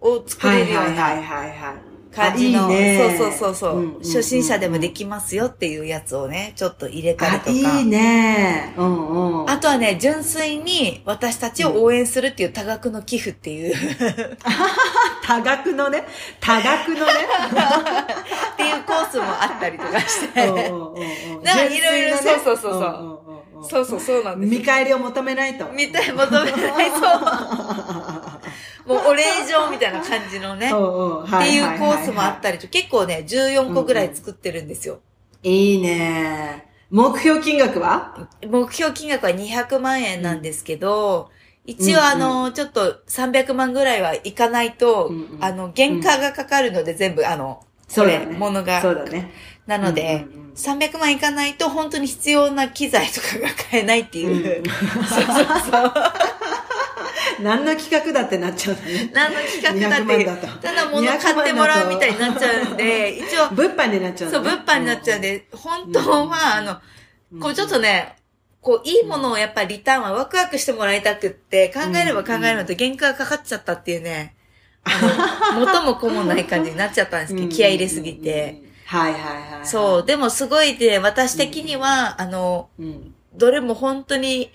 [0.00, 1.88] を作れるような。
[2.10, 7.50] 感じの、そうそうそうそう、うんうんうん初心者でもできますよっていうやつをね、ちょっと入れたりあと、か。
[7.52, 8.74] いいね。
[8.76, 9.50] うんうん。
[9.50, 13.74] あとはね、純粋に私たちを応援するっていう多額の寄付っていう、
[15.24, 16.04] 多額のね、
[16.40, 17.12] 多額のね。
[17.12, 18.56] っ
[18.88, 20.46] コースもあったりとかして。
[20.46, 24.50] うんうんうんうん なんかいろいろそうそうそうそうんんんうんそうそうそうなんです。
[24.50, 25.66] 見返りを求めないと。
[25.72, 28.88] みたい、求めないそう。
[28.88, 30.70] もうお礼状みたいな感じのね。
[30.70, 30.72] っっ
[31.42, 35.00] ていうコースもあったりと、結構ね、14個ぐらい作ってるんですよ。
[35.42, 36.66] いいね。
[36.90, 38.28] 目標金額は？
[38.46, 41.30] 目標金額は200万円なんですけど、
[41.66, 48.36] 一応うんあの、ちょっと300万ぐらいはいかないと、うんうんあの、原価がかかるので全部あの、そうだね。
[48.38, 48.80] 物が。
[48.80, 49.32] そうだね。
[49.66, 54.58] なので、うんうんうん300万いかないと本当に必要な機材とかが買えないっていう。
[54.58, 55.92] うんそうそうそう。
[57.40, 59.10] 何の企画だってなっちゃうのね。
[59.14, 68.16] 何の企画だって200万だとただ物買ってもらうみたいになっちゃうんで、一応、物販になっちゃうそう、のね物販になっちゃうんで、本当は、あの、こうちょっとね、
[68.60, 74.34] こう、いいものをやっぱりリターンはワクワクしてもらいたくって、考えれば考えるのと原価がかかっちゃったっていうね、
[75.58, 78.62] 元も子もない感じになっちゃったんですけど、気合い入れすぎて。。
[78.86, 79.66] はいはいはい。
[79.66, 83.14] そう、でもすごいで、私的には、あの、うん。
[83.36, 84.50] どれも本当に、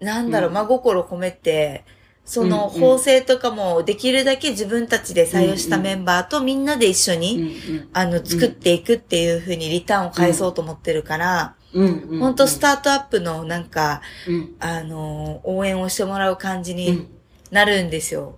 [0.00, 1.84] なんだろう、うん真心込めて、
[2.24, 7.60] そのうんうん縫製とかもできるだけ自分たちで採用したメンバーとみんなで一緒うんに、
[7.92, 11.54] あの、作っていくっていう風にリターンを返そうと思ってるから。
[11.74, 14.54] 本当スタートアップのなんか、うん。
[14.60, 17.08] あの、応援をしてもらう感じにうん
[17.50, 18.36] なるんですよ。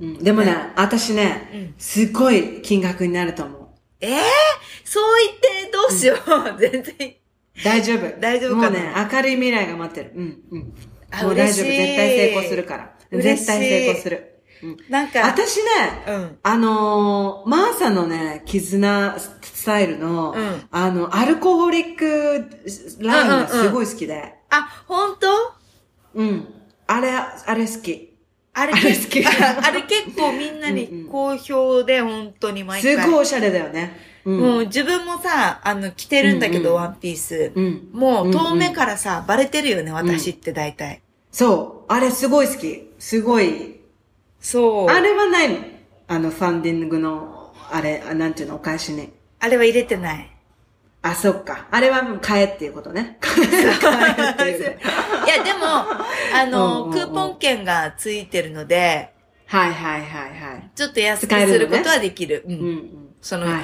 [0.00, 3.68] うんでもね、私うんね、すっごい金額になると思う。
[4.00, 4.20] ええ
[4.84, 6.58] そう言ってどうしよう。
[6.58, 7.14] 全然。
[7.64, 8.20] 大丈夫。
[8.20, 8.70] 大丈夫かな？
[8.70, 10.12] もうね、明るい未来が待ってる。
[10.16, 10.74] うん、うん。
[11.10, 11.66] あもう大丈夫。
[11.66, 12.94] 絶対成功するから。
[13.10, 14.42] 絶対成功する。
[14.62, 14.76] うん。
[14.88, 15.64] なんか、私ね、
[16.08, 16.38] うん。
[16.42, 22.48] あのー、マーサのね、絆スタイルの、うんあの、アルコホリック
[23.00, 24.34] ラインがすごい好きで。
[24.50, 25.28] あ、本当？
[26.14, 26.48] うん、
[26.86, 28.09] あれ、あれ好き。
[28.52, 29.30] あれ結好き構、
[29.64, 33.10] あれ結構みんなに好評で、本当に毎す回。
[33.10, 33.96] ごいおしゃれだよね。
[34.24, 34.40] うん。
[34.40, 37.52] もう自分もさ、あの、着てるんだけど、うんうんワンピース。
[37.54, 37.88] うん。
[37.92, 38.72] もう遠目ら。
[38.72, 41.00] からさ、バレてるよね、私って大体。
[41.30, 41.92] そう。
[41.92, 42.90] あれすごい好き。
[42.98, 43.80] すごい。
[44.40, 44.88] そう。
[44.88, 45.58] あれはないの？
[46.08, 49.10] あの、ファンディングの、あれ、あなんていうの、お返しに。
[49.38, 50.29] あれは入れてない。
[51.02, 51.66] あ、そっか。
[51.70, 53.16] あれは買えっていうことね。
[53.20, 54.78] 買えっていう。
[55.26, 55.66] いや、でも、
[56.34, 59.12] あの、うんうんうんクーポン券がついてるので、
[59.46, 60.70] はいはいはいはい。
[60.76, 62.44] ちょっと安くすることはできる。
[62.46, 62.52] う。
[62.52, 62.90] うんんうん。
[63.20, 63.62] そのはいはい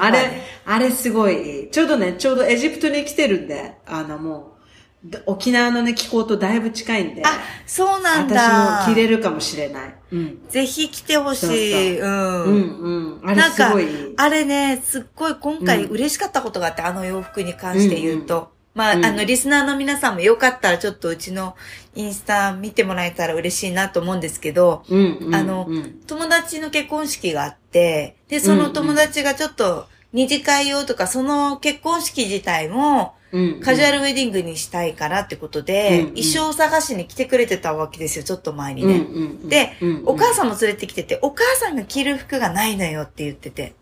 [0.00, 0.08] はい。
[0.08, 1.68] あれあれすごい。
[1.70, 4.56] ちょうどね、ちょうどエジプトに来てるんで、あのも
[5.04, 7.28] う、だ沖縄のね、気候とだいぶ近いんで、あ、
[7.66, 8.86] そうなん私だ。
[8.86, 9.94] も着れるかもしれない。
[10.12, 10.46] うん。
[10.48, 11.98] ぜひ来てほしい。
[11.98, 12.44] そううん。
[12.44, 13.36] うんうん。
[13.36, 13.74] なんか
[14.16, 18.54] あれね、すっごい今回うん嬉しかったことがあって、あの洋服に関して言うと。
[18.74, 21.56] まあ、うんあの、リスナーの皆さんもよかったらちょっとうちの
[21.94, 33.15] インスタ見てもらえたら嬉しいなと思うんですけど、あのうん友達の結婚式があって、で、その友達がちょっと二次会用とか、その結婚式自体もうん
[33.62, 39.06] カジュアルウェディングにしたいからってことで、うん衣装探しに来てくれてたわけですよ、ちょっと前にね。
[39.48, 39.72] で、
[40.04, 43.74] お母さんも連れてきてて、お母さんが着る服がないのよって言ってて。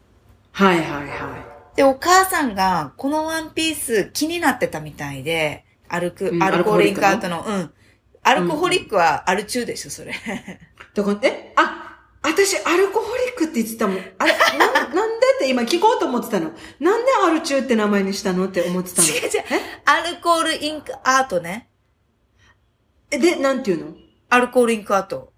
[0.53, 7.71] はいはいはで、お母さんが、このワンピース気になってたみたいで、アルク、うんアルコールインクアウトアの、うん。
[8.23, 10.13] アルコホリックはアル中でしょ、それ。
[10.13, 10.15] い。
[10.95, 11.84] だから、え、あ、
[12.25, 13.99] 私、アルコホリックって言ってたもん。
[14.19, 16.53] あれ、な、 なんでって今聞こうと思ってたの。
[16.81, 19.09] なんでアル中って名前にしたのって思ってたの。
[19.09, 19.31] 違う違う。
[19.85, 21.69] アルコールインクアートね。
[23.11, 23.97] え、で、なんて言うの？
[24.31, 25.33] アルコールインクアート。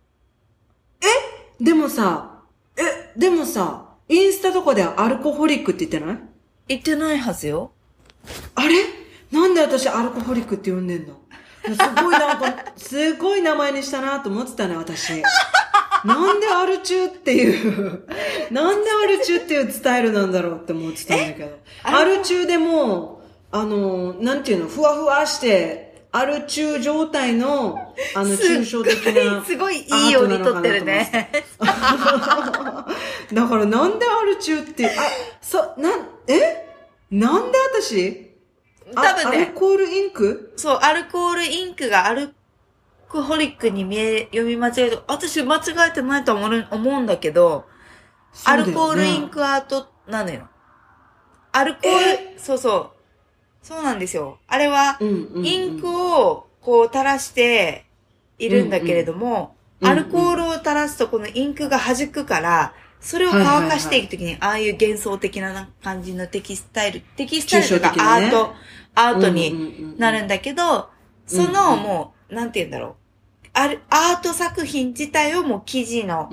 [1.61, 2.43] でもさ、
[2.77, 6.19] え、でもさ、インスタとかではアルコホリックって言ってない？
[6.69, 7.73] 言ってないはずよ。
[8.55, 8.77] あれ？
[9.33, 11.19] なんで私アルコホリックって呼んでんの？
[11.65, 11.71] す
[12.01, 15.21] ごいなんか、すごい名前にしたなと思ってたね、私。
[16.07, 18.05] なんでアル中っていう、
[18.51, 21.59] なんでアル中っていうスタイルなんだろうって思ってたんだけど。
[21.83, 27.77] アル中でも、あの、なんていうの、ふわふわして、アル中状態の、
[28.15, 29.45] あの、抽象的な。
[29.45, 31.31] すごいいいように撮ってるね。
[31.59, 31.75] だ
[33.49, 34.91] からなんでアル中って、あ、
[35.43, 36.65] そ、なん、え？
[37.11, 38.31] なんで私？
[38.95, 40.53] あ多分ねアルコールインク？
[40.57, 42.35] そう、アルコールインクがアルコ
[43.17, 47.65] クホリックに見え、読み間違えて、私間違えてないと思う思うんだけど、
[48.45, 50.49] アルコールインクアートなのよ。
[51.53, 53.67] アルコール、そうそう。
[53.67, 54.39] そうなんですよ。
[54.47, 57.87] あれは、インクをこう垂らして
[58.39, 68.53] いるんだけれども、アルコールを垂らすとこのインクが弾くから、それを乾かしていくときに、ああいう幻想的な感じのテキスタイル、テキスタイルとかアート、
[68.95, 70.91] アートになるんだけど、
[71.27, 73.06] そのもう、なんて言うんだろう。
[73.59, 76.31] ある、アート作品自体をもう記事の、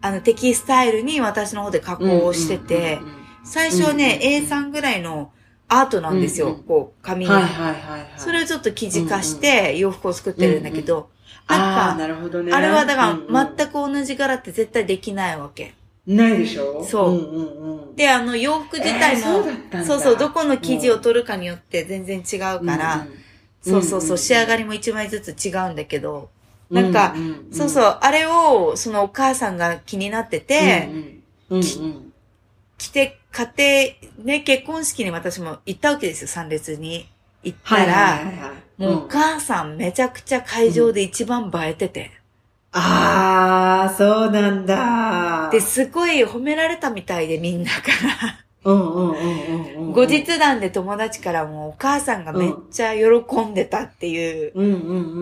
[0.00, 2.98] あのテキスタイルに私の方で加工してて、
[3.44, 5.30] 最初はね、A3 ぐらいの
[5.68, 6.58] アートなんですよ。
[6.66, 7.30] こう、紙に。
[7.30, 8.06] はいはいはいはい。
[8.16, 11.10] それをちょっと生地化して洋服を作ってるんだけど、
[11.46, 12.52] ああ、なるほどね。
[12.52, 15.74] あれはだうんうんから全く同じ柄って絶対できないわけ。
[16.06, 16.84] ないでしょ？
[16.84, 17.96] そううんうんうん。
[17.96, 19.44] で、あの洋服自体も、
[19.84, 23.06] そうそう、どこの生地を取るかによって全然違うから、
[23.62, 26.30] そうそうそう、仕上がりも一枚ずつ違うんだけど、
[26.70, 27.14] なんか、
[27.52, 30.88] そうそう、あれを、そのお母さんが気になってて、
[31.50, 32.12] うんうん
[32.76, 37.08] 来て、家庭、ね、結婚式に私も行ったわけですよ、参列に。
[37.42, 38.20] 行ったら。
[38.76, 42.10] もうお母さんめちゃくちゃ会場で一番映えてて。
[42.72, 45.48] ああ、そうなんだ。
[45.50, 48.44] で、すごい褒められたみたいでみんなから。
[48.64, 49.16] うんうんうん
[49.76, 49.92] うんうん。
[49.92, 54.52] 後日談で友達からもお母さんがめっちゃ喜んでたっていう。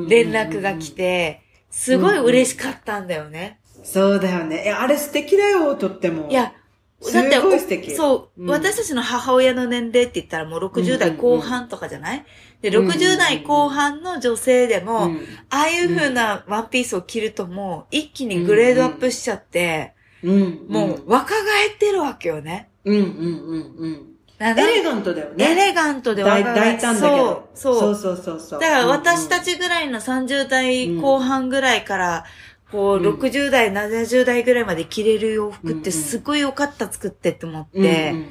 [0.08, 3.58] 連絡が来て、すごい嬉しかったんだよね。
[3.84, 4.64] そうだよね。
[4.66, 6.28] え、あれ素敵だよ、とっても。
[6.30, 6.52] い、や、
[7.00, 7.90] すだってごい素敵。
[7.90, 12.24] そう、うん私たちの母親の年齢って言ったらもう60代後半とかじゃない？
[12.60, 15.20] で、うんうん60代後半の女性でも、うん
[15.50, 20.66] ああいう風なワンピースを着るともう一気にグレードアップしちゃって、うん。
[20.68, 22.68] もう若返ってるわけよね。
[22.84, 24.08] うんうんうんうん。
[24.40, 25.52] エレガントだよね。
[25.52, 27.48] エレガントで大大胆だけど。
[27.54, 27.94] そう、そう。
[27.94, 28.60] そうそうそう。
[28.60, 32.24] だから私たち、ちぐらいの30代後半ぐらいから、
[32.72, 38.26] こう、うん60代、70代ぐらいまで着れる洋服っうんうんてすごい良かった作ってって思って、うんうん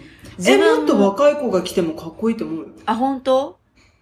[0.47, 2.69] え、もっと若い子が来てもかっこいいと思うよ。
[2.85, 3.57] あ、本当？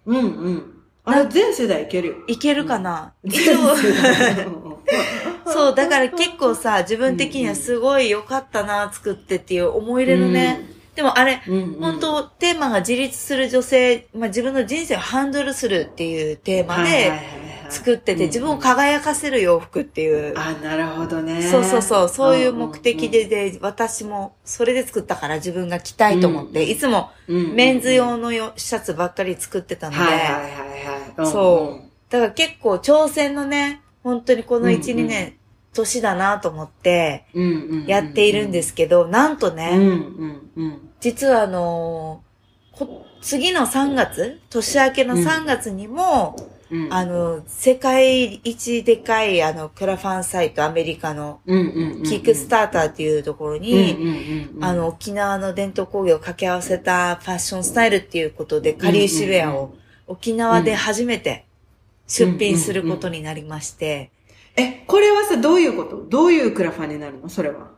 [0.06, 0.20] うんう
[0.50, 0.74] ん。
[1.04, 2.14] あれ全世代いけるよ。
[2.26, 4.46] いけるかな、一全応、世代。
[5.46, 10.80] そう、だから結構さ、自分的にはすごい良かったな、作ってっていう思い入れのね。
[10.94, 17.12] でもあれ、うんうん本当テーマが自立する女性、まあ、自分の人生をハンドルするっていうテーマで
[17.70, 20.34] 作ってて、自分を輝かせる洋服っていう。
[20.36, 21.42] あ、なるほどね。
[21.42, 30.42] そうそうそう、そういう目的で、で、私もそれで作ったから自分が着たいと思って、いつもメンズ用のよシャツばっかり作ってたので、はいはいはい
[31.16, 31.26] はい。
[31.26, 31.90] そう。
[32.10, 35.34] だから結構挑戦のね、本当にこの1、2年、
[35.72, 37.24] 年だなと思って、
[37.86, 39.70] やっているんですけど、なんとね、
[41.00, 42.22] 実はあの
[42.72, 46.36] こ次の3月、年明けの3月にも、
[46.90, 51.40] あの、世界一でかいあの、クラファンサイト、アメリカの、
[52.04, 53.96] キックスターターっていうところに、
[54.60, 59.74] あの、沖縄の伝統工芸を掛け合わせたファッションスタイルっていうことで、カリウシウェアを
[60.06, 61.44] 沖縄で初めて
[62.10, 64.10] 出品することになりまして。
[64.56, 66.04] え、これはさ、どういうこと？
[66.08, 67.28] どういうクラファンになるの？
[67.28, 67.70] それは。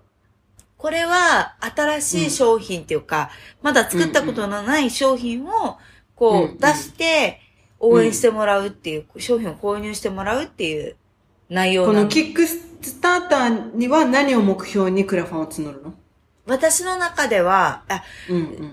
[0.78, 3.30] これは新しい商品っていうか、
[3.60, 5.76] まだ作ったことのない商品を、
[6.16, 7.40] こう、出して、
[7.78, 10.96] 応援してもらうっていう、商品を購入してもらうっていう
[11.50, 15.94] 内容このキックスターターには何を目標にクラファンを募るの？
[16.46, 18.02] 私の中では、あ、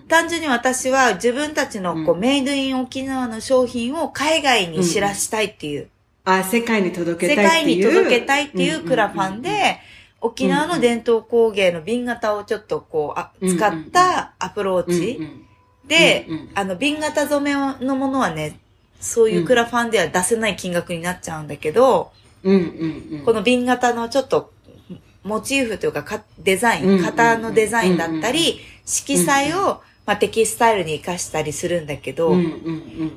[0.07, 5.87] 単純に私は自分たちのこう、メイドイン沖縄の商品を海外に知らしたいっていう。
[6.25, 9.79] あ、世界に届けたい世界に届けたいっていうクラファンで、
[10.21, 15.19] 沖縄の伝統工芸の瓶型をちょっとこう、あ使ったアプローチ。
[15.87, 18.59] で、あの、瓶型染めのものはね、
[18.99, 22.11] そういうクラファンでは出せない金額になっちゃうんだけど、
[22.43, 24.51] この瓶型のちょっと
[25.23, 32.35] モチーフというかデザイン、型のデザインだったり、色彩を、まあ、テキスタイルに活かしたりするんだけど、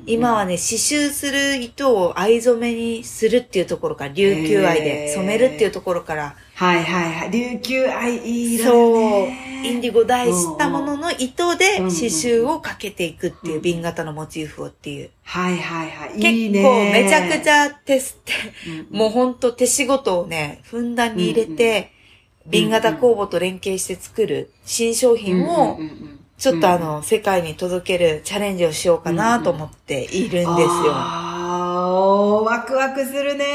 [0.05, 7.31] 今はね、刺繍する糸を藍染めにするっていうところから、琉球藍で染めるっていうところから、はいはいはい。
[7.31, 9.27] 琉球藍いい色そう。
[9.65, 15.09] インディゴダイしたものの糸で刺繍をかけていくっていう瓶型のモチーフをっていう。
[15.23, 16.19] はいはいはい。
[16.19, 18.33] 結構めちゃくちゃ手すって、
[18.91, 21.92] もうほんと手仕事をね、ふんだんに入れて、
[22.45, 25.79] 瓶型工房と連携して作る新商品を、
[26.37, 30.47] ちょっとあの、世界に届けるチャレンジをしようかなと思っているんですよ。
[30.91, 33.45] ああ、ワクワクするね。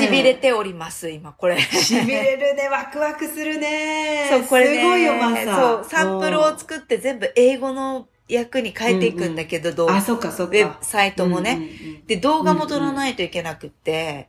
[0.00, 1.56] 痺れております、今、これ。
[1.56, 4.26] 痺れるね、ワクワクするね。
[4.28, 4.82] そう、これね。
[4.82, 5.56] すごいよ、まさ。
[5.56, 10.52] そう、サンプルを作って全部英語の役に変えていくんだけど、あ、そっかそっか。
[10.52, 11.68] ウェブサイトもね。
[12.06, 14.28] で、動画も撮らないといけなくって、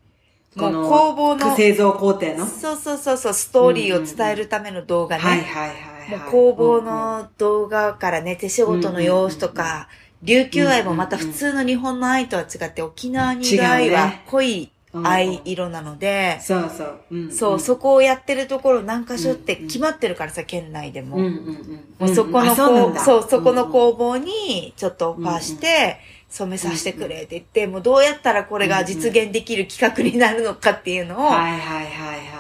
[0.58, 2.46] この工房の製造工程の？
[2.46, 5.22] そうそうそうそう、ストーリーを伝えるための動画ね。
[5.22, 5.76] はいはいはい、
[6.12, 6.20] はい。
[6.20, 9.90] もう工房うんうんの動画からね、手仕事の様子とか、
[10.24, 14.72] 琉球愛もまた普通の日本の愛とは違って、沖縄にいる愛は濃い
[15.04, 17.02] 愛色なので、そうそう。
[17.12, 21.18] うんそう、そこをやってるところ何箇所って決まってるからさ、県内でも。
[21.18, 22.08] うんうんうん。
[22.08, 25.98] もうそこの工、だそう、そこのうん工房にちょっとオファーして、
[26.30, 31.32] 染めさせてくれって言って、もうどうやったらこれが実現できる企画になるのかっていうのを。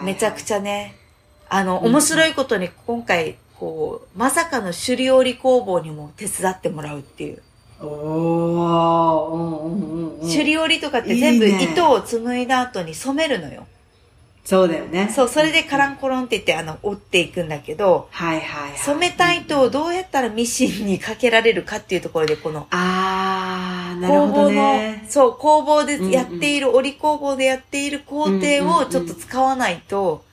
[0.03, 0.95] めちゃくちゃね、
[1.49, 7.41] あの、面白いことに今回、こう、まさかの首里織工房にも手伝ってもらうっていう。
[7.81, 10.29] おー、うんうんうんうん。
[10.29, 13.67] 首里織とかって全部糸を紡いだ後に染めるのよ。
[14.45, 15.11] そうだよね。
[15.13, 18.77] そう、それでカランコロンって言って、あの、折っていくんだけど、はいはいはい。
[18.77, 25.05] 染めた糸をどうやったらミシンにかけられるかっていうところで、この、あー、なるほど工房のね、。
[25.09, 28.37] そう、工房でやっている、織工房でやっている工程
[28.77, 30.23] をちょっと使わないと、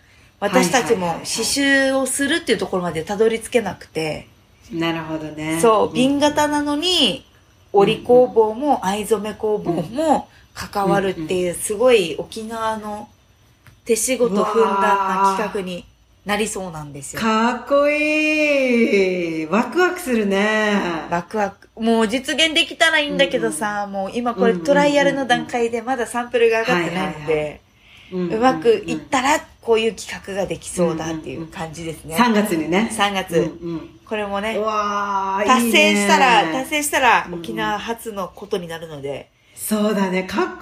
[0.40, 4.28] 私たちも刺繍をするっていうところまでたどり着けなくて、
[4.70, 5.58] なるほどね。
[5.60, 7.24] そう、瓶型なのに、
[7.72, 13.08] 織工房も藍染め工房も関わるっていう、すごい沖縄の
[13.84, 15.84] 手仕事ふんだんな企画に
[16.24, 17.20] なりそうなんですよ。
[17.20, 19.46] かっこいい。
[19.46, 20.80] ワクワクするね。
[21.10, 21.68] ワクワク。
[21.80, 27.60] もう実現できたらいいんだけどさ、もう今これトライアルの段階でまだサンプルが上がってないので、
[28.12, 32.14] うまくいったらこういう企画ができそうだっていう感じですね。
[32.14, 32.88] 3月にね。
[32.92, 33.38] 3月。
[33.60, 34.60] うんうんこれもね
[35.46, 39.30] 達成したら、いいね達成したらうん沖縄初のことになるので、
[39.64, 40.24] そうだね。
[40.24, 40.52] かっこ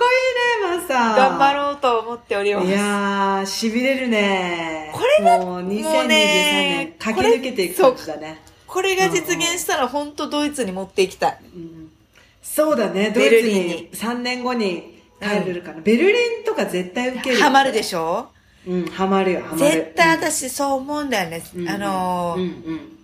[0.62, 1.16] いいね、マサ。
[1.16, 2.66] 頑張ろうと思っております。
[2.68, 3.40] いやー、
[3.72, 4.90] 痺れるね。
[4.92, 8.42] これがもう2023もう年ね駆け抜けていく感じだね。
[8.66, 11.38] これが実現したら本当ドイツに持っていきたい。
[11.54, 11.90] うん
[12.42, 13.10] そうだね。
[13.14, 15.80] ドイツにに3年後に帰れるかな。
[15.80, 17.36] ベルリンとか絶対受ける。
[17.38, 18.28] ハマるでしょ？
[18.66, 19.70] うん、ハマるよ、ハマる。
[19.70, 21.42] 絶対私そう思うんだよね。
[21.56, 22.98] うんあのーうんうん。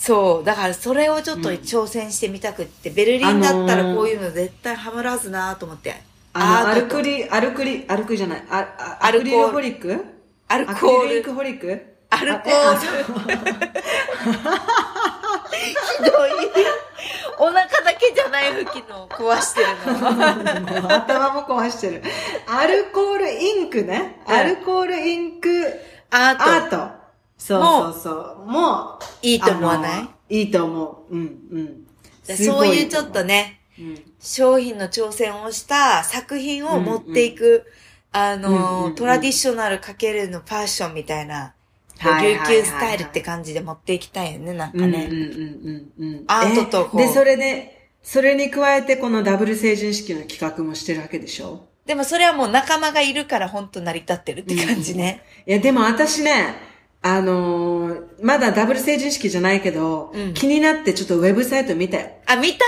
[0.00, 0.44] そう。
[0.44, 5.94] だからそれをちょっと挑戦してみたくって、ベルリンだったらこういうの絶対ハマらずなと思って。
[6.32, 10.04] あの、アルクリ、アルクリ、アルクじゃない、ああアルクリルホリック？
[10.48, 10.76] アルコー
[11.22, 11.82] ルホリック？
[12.10, 12.86] アルコールひ
[16.02, 16.30] どい。
[17.40, 17.68] お腹だ
[17.98, 19.66] けじゃない吹きの壊してる
[20.80, 20.90] の。
[20.94, 22.02] 頭も壊してる。
[22.46, 24.20] アルコールインクね。
[24.26, 25.48] うんアルコールインク
[26.10, 26.97] アート。
[27.38, 28.10] そうそうそ
[28.44, 28.46] う。
[28.46, 30.40] もう、いいと思わない？
[30.40, 31.16] いいと思う。
[31.16, 31.38] うん、
[32.28, 32.36] うん。
[32.36, 33.24] そういうちょっとね。
[33.26, 37.64] ね、うん商品の挑戦をした作品を持っていく、
[38.10, 38.60] あうんうんうん
[38.90, 41.54] の、トラディショナルかけるのファッションみたいな、
[42.02, 45.08] 琉球スタイルって感じで持っていきたいよね、なんかね。
[45.08, 46.24] うんうんうんうんうん。
[46.26, 51.68] アートとこうえで、それで、それに加えてこのダブル成人式の企画もしてるわけでしょ？
[51.86, 55.22] でもそれはもう仲間がいるから本当成り立ってるって感じね。
[55.46, 56.56] いや、でも私ね、
[57.00, 62.10] あのーまだダブル成人式じゃないけど、うん気になってちょっとウェブサイト見たよ。
[62.26, 62.64] あ、見た？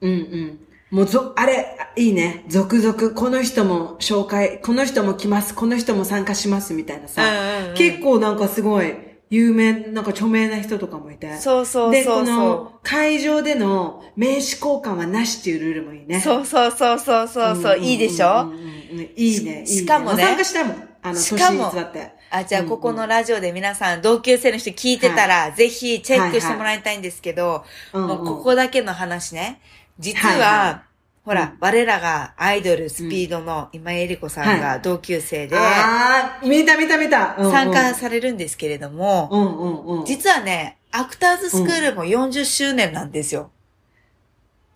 [0.00, 0.58] うんうん。
[0.90, 2.44] もうぞ、あれ、いいね。
[2.48, 7.22] 続々、この人も紹介、この人も来ます、この人も参加しますみたいなさ。
[7.22, 8.94] うんうんうん結構なんかすごい、
[9.30, 11.36] 有名、なんか著名な人とかもいて。
[11.36, 16.16] そうそうで、そうそこの会場での名刺交換はなしっていうルールもいいね。
[16.16, 16.20] う。
[16.20, 18.50] そうそうそうそうそうそう、いいでしょ？
[18.54, 19.66] いいね、いいね。
[19.66, 20.88] しかもね参加したいもん。
[21.02, 22.17] あの、しかも年に偽って。
[22.30, 29.60] あ、じゃあ、ここのラジオで皆さん、同級生の人聞いてたら、ぜひチェックしてもらいたいんですけど、もうここだけの話ね。
[29.98, 30.82] 実は、はいは
[31.28, 37.36] ほら、我らがアイドルスピードの今井絵理子さんが同級生で、ああ、見た見た見た。
[37.38, 37.52] うんうん。
[37.52, 40.04] 参加されるんですけれども、うんうんうん。
[40.06, 43.50] 実はね、アクターズスクールも40周年なんですよ。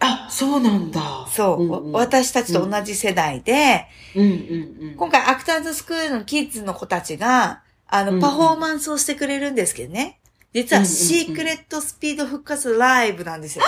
[0.03, 1.27] あ、そうなんだ。
[1.31, 4.95] そう、んうん私たちと同じ世代で、うんうんうん。
[4.97, 10.21] 今回アクターズスクールのキッズの子たちが、あの、うんうんパフォーマンスをしてくれるんですけどね。
[10.53, 13.65] 実は、シークレットスピード復活ライブなんですよ。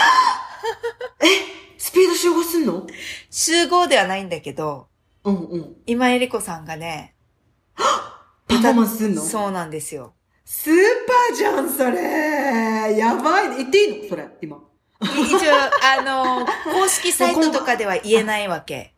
[1.78, 2.86] スピード集合すんの？
[3.30, 4.88] 集合ではないんだけど、
[5.24, 5.76] うんうん。
[5.86, 7.14] 今井絵理子さんがね、
[7.76, 9.22] パフォーマンスすんの？
[9.22, 10.14] そうなんですよ。
[10.44, 10.74] スー
[11.06, 12.98] パーじゃん、それ。
[12.98, 13.56] やばい。
[13.56, 14.08] 言っていいの？
[14.08, 14.58] それ、今。
[15.04, 15.52] 一応、
[15.98, 18.94] あの、 公式サイトとかでは言えないわけ。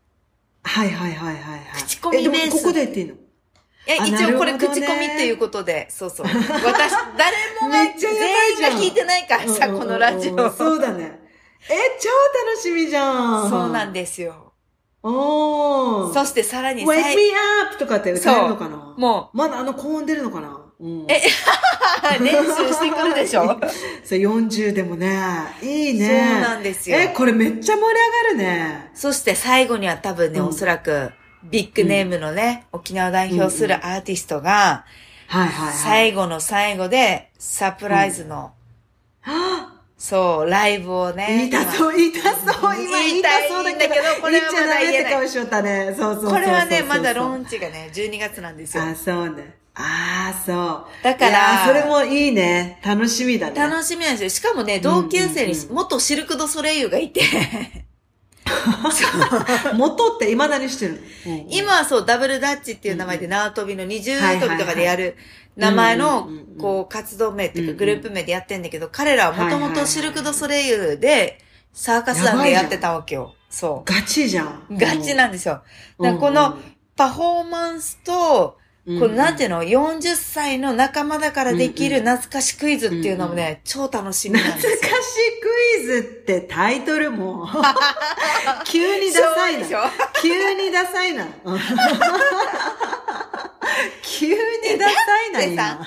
[0.63, 1.83] はいはいはいはいはい。
[1.83, 3.15] 口コミベースえでもここで言っていいの？
[3.15, 3.19] い
[3.89, 6.27] や、あ一応これ口コミっていうことで、そうそう。
[6.27, 6.35] 私、
[7.17, 8.13] 誰もが、全
[8.55, 10.51] 員が聞いてないからさ、このラジオ。
[10.51, 11.21] そうだね。
[11.69, 12.09] え、超
[12.49, 13.51] 楽しみじゃん。
[13.51, 14.53] そうなんでですよ。
[15.03, 16.13] おー。
[16.13, 17.23] そしてさらに Wake 最 me
[17.69, 17.79] up!
[17.79, 18.95] とかって歌えるのかな？
[18.97, 20.66] もまだあの高音出るのかな？
[20.81, 21.07] うん。
[21.09, 21.23] え
[22.21, 23.59] 練習してくるでしょ？
[24.05, 25.19] そう、40でもね、
[25.63, 26.07] いいね。
[26.33, 27.93] そうなんですよえ、これめっちゃ盛り上が
[28.31, 28.91] るね。
[28.95, 31.13] そして最後には多分ね、うんおそらく、
[31.45, 34.85] ビッグネームのね、沖縄を代表するアーティストが、
[35.29, 35.75] はいはいはい。
[35.75, 38.53] 最後の最後で、サプライズの、
[39.23, 41.27] はそう、ライブをあね。
[41.29, 42.37] 言いたそう、言いたそ
[42.71, 45.87] う、今言いたそうだけど、これはまだ言えない言っちゃダメって顔しよったね。
[45.87, 46.33] そうそうそうそう。
[46.33, 48.83] これはね、まだロローンチがね、12月なんですよ。
[48.85, 49.57] あ、そうね。
[49.79, 51.05] ああ、そう。
[51.05, 52.81] だからそれもいいね。
[52.83, 53.57] 楽しみだね。
[53.57, 54.31] 楽しみなんですよ。
[54.31, 57.21] しかもね、同級生に元シルク・ド・ソレイユがいて、
[59.77, 60.99] 元って未だにしてるの。
[60.99, 65.17] うん今はそう、ダブルダッチっていう名前で縄跳びの二重跳びとかでやる
[65.57, 71.39] 名前のこう、活動名っていうかグループ名でやってんだけど、彼らはもともとシルク・ド・ソレイユで、
[71.75, 73.35] サーカス団でやってたわけよ。
[73.51, 74.67] そガチじゃん。
[74.71, 74.79] う。
[74.79, 75.63] ガチなんですよ。
[75.99, 76.57] この
[76.97, 78.57] パフォーマンスと、
[78.87, 84.73] うんこのなんていうの、40歳の仲間だからできる懐かしクイズっていうのもね、超楽しみなんですよ。
[84.77, 85.49] 懐かしいク
[85.83, 87.49] イズってタイトルも、
[88.65, 89.67] 急にダサいな。
[90.23, 91.27] 急にダサいな。
[91.45, 91.61] う ん
[94.03, 94.35] 急に
[94.79, 95.79] ダサいな、今。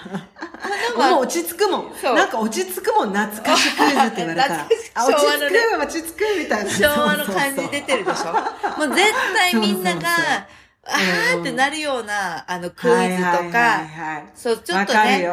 [0.97, 1.93] もう落ち着くもん。
[2.03, 4.67] なんか落ち着くもん、懐かしクイズって言われたら。
[4.95, 6.71] あ、落ち着く、落ち着くみたいな。
[6.71, 8.33] 昭和の感じ出てるでしょ
[8.77, 15.29] もう絶対みんなが、そうそうそうあーってなるような、あの、クイズとはいはいはいか、はいそう、ちょっとね。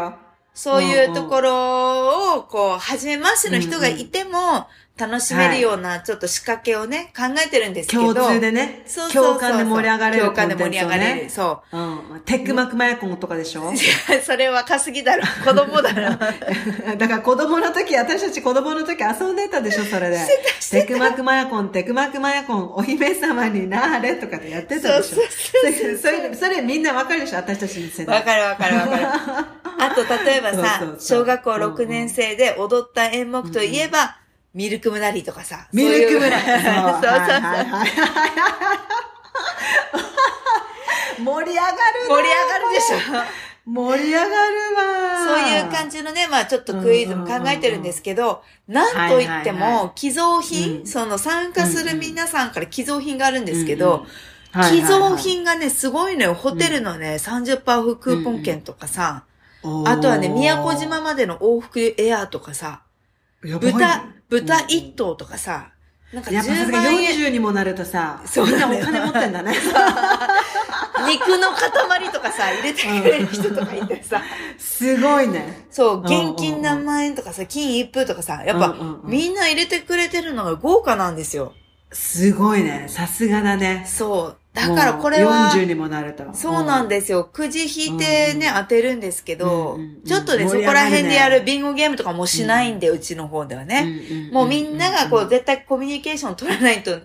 [0.54, 4.66] そういうところを、こう、初めましての人がいても、
[4.98, 8.14] 楽しめるような、ちょっと仕掛けをね、考えてるんですけど。
[8.14, 11.30] 共通でねそうそう共感で盛り上がれる共感で盛り上がれる。
[11.30, 12.22] そうん。
[12.24, 13.68] テックマクマヤコンとかでしょ？
[13.70, 13.74] う。
[14.24, 15.22] それは稼ぎだろ。
[15.44, 16.16] 子供だろ。
[16.96, 20.18] だから子供の時、私たち子供の時遊んでたでしょ、それで。
[20.70, 25.16] テクマクマヤコン、テクマクマヤコン、お姫様になれとかでやってたでしょ。
[25.16, 25.28] そうそう
[25.60, 28.16] それそれそれみんなわかるでしょ、私たちの世代。
[28.18, 29.06] わかるわかるわかる。
[29.78, 34.16] あと、例えばさ小学校6年生で踊った演目といえば、
[34.56, 35.68] ミルクムナリとかさ。
[35.70, 36.40] ミルクムラ。
[36.40, 37.36] そういうそうそうそ
[41.20, 41.20] う。
[41.22, 41.76] 盛り上がる
[42.08, 42.96] な盛り上がるでしょ。
[43.66, 44.30] 盛り上がる
[44.76, 54.06] わそういう感じのね、まあちょっとクイズも考えてるんですけど、なんといっても、寄贈品、うんその参加する皆さんから寄贈品があるんですけど、
[54.70, 56.34] 寄贈品がね、すごいのよ。
[56.34, 59.24] ホテルのね、30%オフクーポン券とかさ、
[59.84, 62.80] あとはね、宮古島までの往復エアーとかさ、
[63.60, 65.72] 豚、豚一頭とかさ、
[66.12, 69.54] なんか10やっぱさすが万円、40にもなるとさ、そうみんなお金持ってんだね。
[71.08, 74.22] 肉の塊とかさ、入れてくれる人とかいてさ、
[74.56, 75.66] すごいね。
[75.70, 78.74] そう、現金何万円とかさ、金一封とかさ、やっぱ、
[79.04, 81.52] みんな入れてくれてるのが豪華なんですよ。
[81.92, 82.86] すごいね。
[82.88, 83.84] さすがだね。
[83.86, 84.38] そう。
[84.56, 86.24] だからこれは、もう40にもなると。
[86.32, 87.28] そうなんですよ。
[87.30, 94.30] くじ引いてね、当てるんですけど、ちょっとね、そこら辺でやるビンゴゲームとかもしないんで、うちの方ではね。
[94.32, 96.98] もうみんながこう、絶対コミュニケーション取らないと、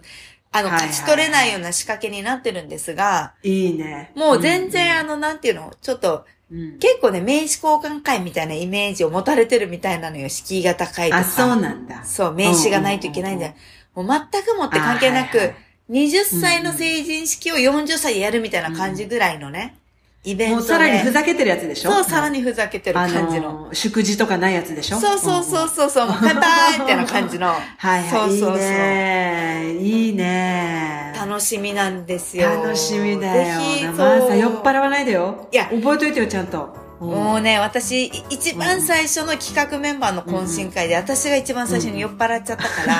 [0.54, 4.14] あの、勝ち取れないような仕掛けになってるんですが、いいね。
[4.16, 10.30] もう全然あの、なんていうの、ちょっと、うん、結構ね、名刺交換会みたいなイメージを持たれてるみたいなのよ。
[10.30, 11.22] 敷居が高いとか。
[11.22, 12.06] あ、そうなんだ。
[12.06, 13.54] そう、名刺がないといけないんだよ。
[13.96, 15.54] もう全くもって関係なく、
[15.92, 19.76] 20歳の成人式を40歳でやるみたいな感じぐらいのね、
[20.24, 20.56] イベントで。
[20.56, 21.92] もうさらにふざけてるやつでしょ？
[21.92, 23.52] そう、さらにふざけてるあ感じの。
[23.66, 24.98] のー、祝辞とかないやつでしょ？
[25.00, 27.48] そうそうそうそう、そうもう乾杯みたいな感じの。
[27.52, 28.10] はいはい。
[28.10, 29.78] そうそうそういいね。
[29.82, 31.14] いいね。
[31.20, 32.48] 楽しみなんですよ。
[32.50, 33.60] 楽しみだよ。
[33.60, 34.20] ぜひ、まあ。
[34.22, 35.50] さ、酔っ払わないでよ。
[35.52, 36.74] いや覚えといてよ、ちゃんと。
[37.02, 42.94] うんもうね、私、い一番最初の企画メンバーの懇親会で、私が一番最初に酔っ払っちゃったから、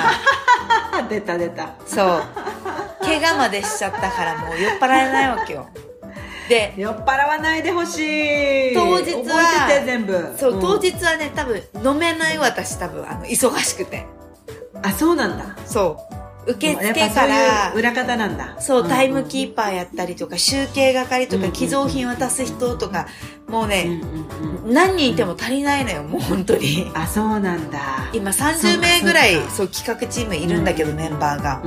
[0.98, 1.70] あ 出た出た。
[1.86, 2.22] そう。
[3.04, 5.68] 怪我までしちゃったから、もう酔っ払えないわけよ。
[6.48, 7.98] で、酔っ払わないでほし
[8.72, 8.74] い。
[8.74, 10.34] 当日は覚えてて、全部。
[10.36, 14.04] そう、ん当日はね、多分、飲めない私多分、あの、忙しくて。
[14.82, 15.56] あ、そうなんだ。
[15.64, 16.21] そう。
[16.46, 17.72] 受付から。
[17.74, 18.60] 裏方なんだ。
[18.60, 18.88] そう、ん。
[18.88, 23.06] タイムキーパーやったりとか、集計係とか、寄贈品渡す人とか、
[23.48, 24.00] もううんね。
[24.66, 26.90] 何人いても足りないのよ、もう本当に。
[26.94, 27.78] あ、そうなんだ。
[28.12, 31.62] 今30名ぐらいそう企画チームいるんだけど、メンバーが。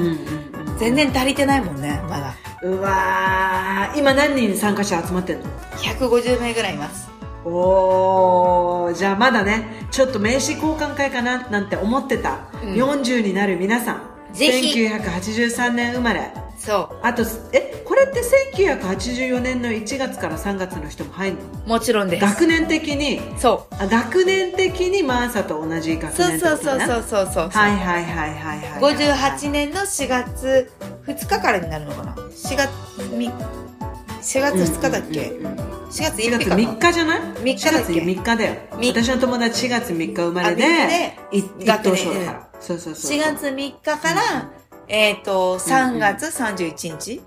[0.77, 2.33] 全然足りてないもんねまだ。
[2.61, 5.45] うわー今何人参加者集まってんの
[5.77, 7.09] ？150名ぐらいいます。
[7.45, 12.73] おーじゃあまだねちょっと名刺交換会かななんて思ってた、うん。
[12.73, 14.85] 40になる皆さんぜひ。
[14.85, 16.31] 1983年生まれ。
[16.57, 18.21] そあとえこれって
[18.55, 21.43] 1984年の1月から3月の人も入るの？
[21.65, 22.25] うもちろんです。
[22.25, 23.21] 学年的に？
[23.37, 27.49] そあ学年的にマーサと同じ学うそう年そうそうそうそうそう。
[27.49, 30.71] はいはいはいはいはい58年の4月
[31.05, 32.69] 2日からになるのかな？4月
[33.15, 35.59] み4月2日だっけ、うんうん。
[35.59, 38.55] うん4月4 1月日かな？3日じゃない？3日だっけ ?4 月3日だよ。
[38.79, 41.13] み私の友達4月3日生まれで、あ三日で。
[41.31, 42.44] い一学年等賞だから。
[42.59, 43.11] そうそうそう。
[43.11, 44.49] 4月3日から、
[44.87, 47.21] えっ、と3月31日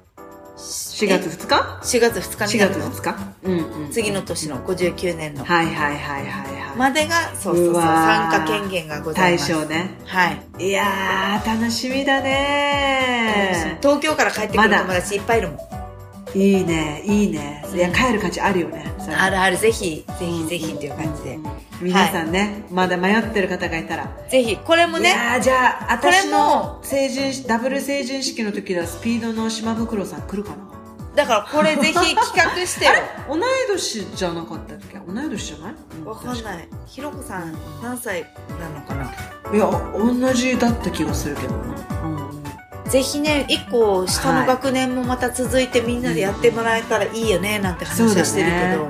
[0.58, 1.54] 4月2日。
[1.82, 2.90] 4月2日 ?4 月になるの。
[2.90, 3.16] 2日。
[3.44, 3.90] うんうん。
[3.92, 5.44] 次の年の59年の。
[5.44, 6.76] はいはいはいはいはい。
[6.76, 9.52] までがそうそうそうう参加権限がござい対ます。
[9.52, 9.90] 象ね。
[10.04, 10.68] はい。
[10.68, 13.78] いやー、楽しみだね。
[13.80, 15.54] 東京から帰ってくる友達いっぱいいるも
[16.34, 16.38] ん。
[16.38, 17.64] いいね、いいね。
[17.72, 18.92] いや、帰る価値あるよね。
[19.14, 21.38] あるあるぜひぜひぜひっていう感じで。
[21.80, 24.08] 皆さんね、まだ迷ってる方がいたら。
[24.28, 30.68] ぜひこれもねいやーじゃあ、私の成人、ダブル成人式の時はスピードの島袋さん来るかな？
[31.14, 32.92] だからこれぜひ企画してよ。
[33.28, 33.40] 同い
[33.72, 34.98] 年じゃなかったっけ？
[34.98, 35.74] 同い年じゃない？
[36.04, 36.68] わかんない。
[36.86, 38.24] ひろこさん何歳
[38.60, 39.04] なのかな？
[39.54, 41.62] いや、同じだった気がするけどな。
[42.04, 42.17] うん
[42.88, 48.88] ぜひね一個下の学年もまた続いてみんなでやってもらえたらいいよねなんて話はしてるけど。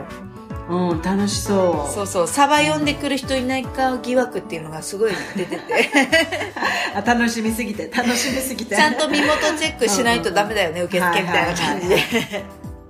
[0.68, 1.92] うん、うん、楽しそう。
[1.92, 5.62] そうそうサバ読んでくる人いないか疑惑っていうのがすごい出てて。
[6.94, 8.76] あ楽しみすぎて、楽しみすぎて。
[8.76, 11.98] ちゃんと身元チェックしないとダメだよね 受付みたいな感じで。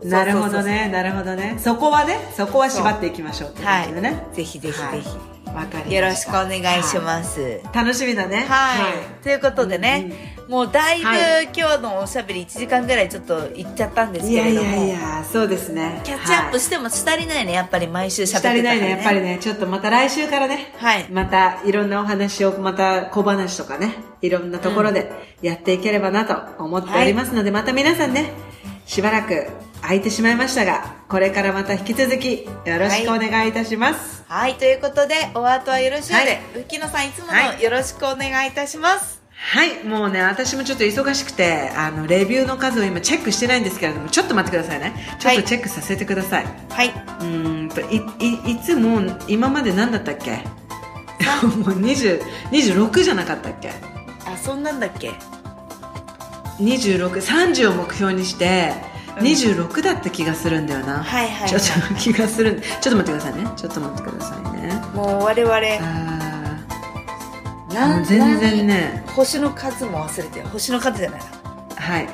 [0.04, 1.56] なるほそうそうそうどね、なるほどね。
[1.58, 4.22] そこはね、そこは縛っていきましょうってでね。
[4.32, 5.08] ぜひぜひぜひ、
[5.46, 5.94] わかりました。
[5.94, 7.60] よろしくお願いします。
[7.74, 8.46] 楽しみだね。
[8.48, 8.76] は
[9.20, 11.50] い、ということでね、もうだいぶ、はい。
[11.54, 14.76] 今日のおしゃべり1時間ぐらいちょっといっちゃったんですいやいけれども。
[14.76, 16.00] やいや、そうですね。
[16.04, 19.38] キャッチアップししてもしたりないねやっぱり毎週喋ってしたら、ね、りないね、やっぱりね。
[19.40, 20.72] ちょっとまた来週からね。
[20.78, 21.06] はい。
[21.10, 28.32] またいろんなお話を、また小話とかね、いろんなところでやっていければなと思っておりますので、また皆さんね、
[28.86, 29.48] しばらく
[29.82, 34.24] 空いてしまいましたが、これからまた引き続きよろしくお願いいたします。
[34.28, 34.54] はい。
[34.54, 36.40] ということでお後はよろしいので、はい。
[36.66, 44.94] 浮野さんいつもはのよろしくお願いいたしますはい、もうね、私もちょっと忙しくて、あの、レビューの数を今チェックしてないんですけれども、ちょっと待ってくださいね。
[45.18, 46.46] ちょっとチェックさせてください。
[46.70, 50.32] はい、うーんと、い、い、いつも、今まで何だったっけ？
[51.46, 52.20] もう20、
[52.50, 53.70] 26じゃなかったっけ？
[53.70, 55.12] あそんなんだっけ
[56.60, 58.72] ？26、30を目標にして、
[59.20, 60.98] 26だった気がするんだよな。
[61.04, 63.48] はいはいはいちょっと気がするんちょっと待ってくださいね。
[63.56, 64.74] ちょっと待ってくださいね。
[64.94, 66.17] もう我々あ
[67.72, 71.26] なー全然ね、星の数も忘れて星の数じゃないな
[71.76, 72.08] はい。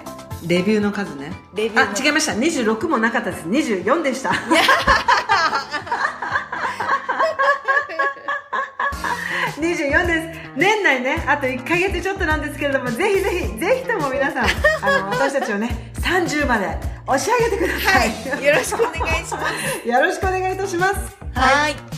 [0.46, 1.32] レビューの数ね。
[1.55, 2.32] レビューあ、違いました。
[2.32, 3.46] 26もなかったです。
[3.48, 4.32] 24でした。
[9.57, 10.40] 24です。
[10.57, 14.44] 年内ね、あと1ヶ月ちょっとなんですけれども、ぜひぜひ、ぜひとも皆さん、
[14.82, 17.98] あの、私たちをね、30まで押し上げてくださ。
[17.98, 19.40] はいいよろしくお願いしま
[19.82, 21.16] すよろしくお願いいたします。
[21.34, 21.93] はい。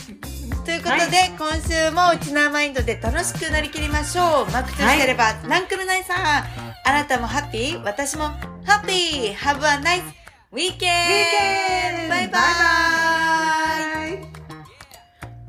[0.67, 4.51] ということで、今週もうちなマインドで楽しくなりきりましょう。
[4.51, 6.17] マックとしてれば、ナンクルナイさん。
[6.17, 6.43] あ
[6.91, 8.25] なたもハッピー私も
[8.65, 10.03] ハッピー !Have a nice
[10.51, 12.09] weekend!
[12.09, 12.39] バイバ
[14.09, 14.27] イ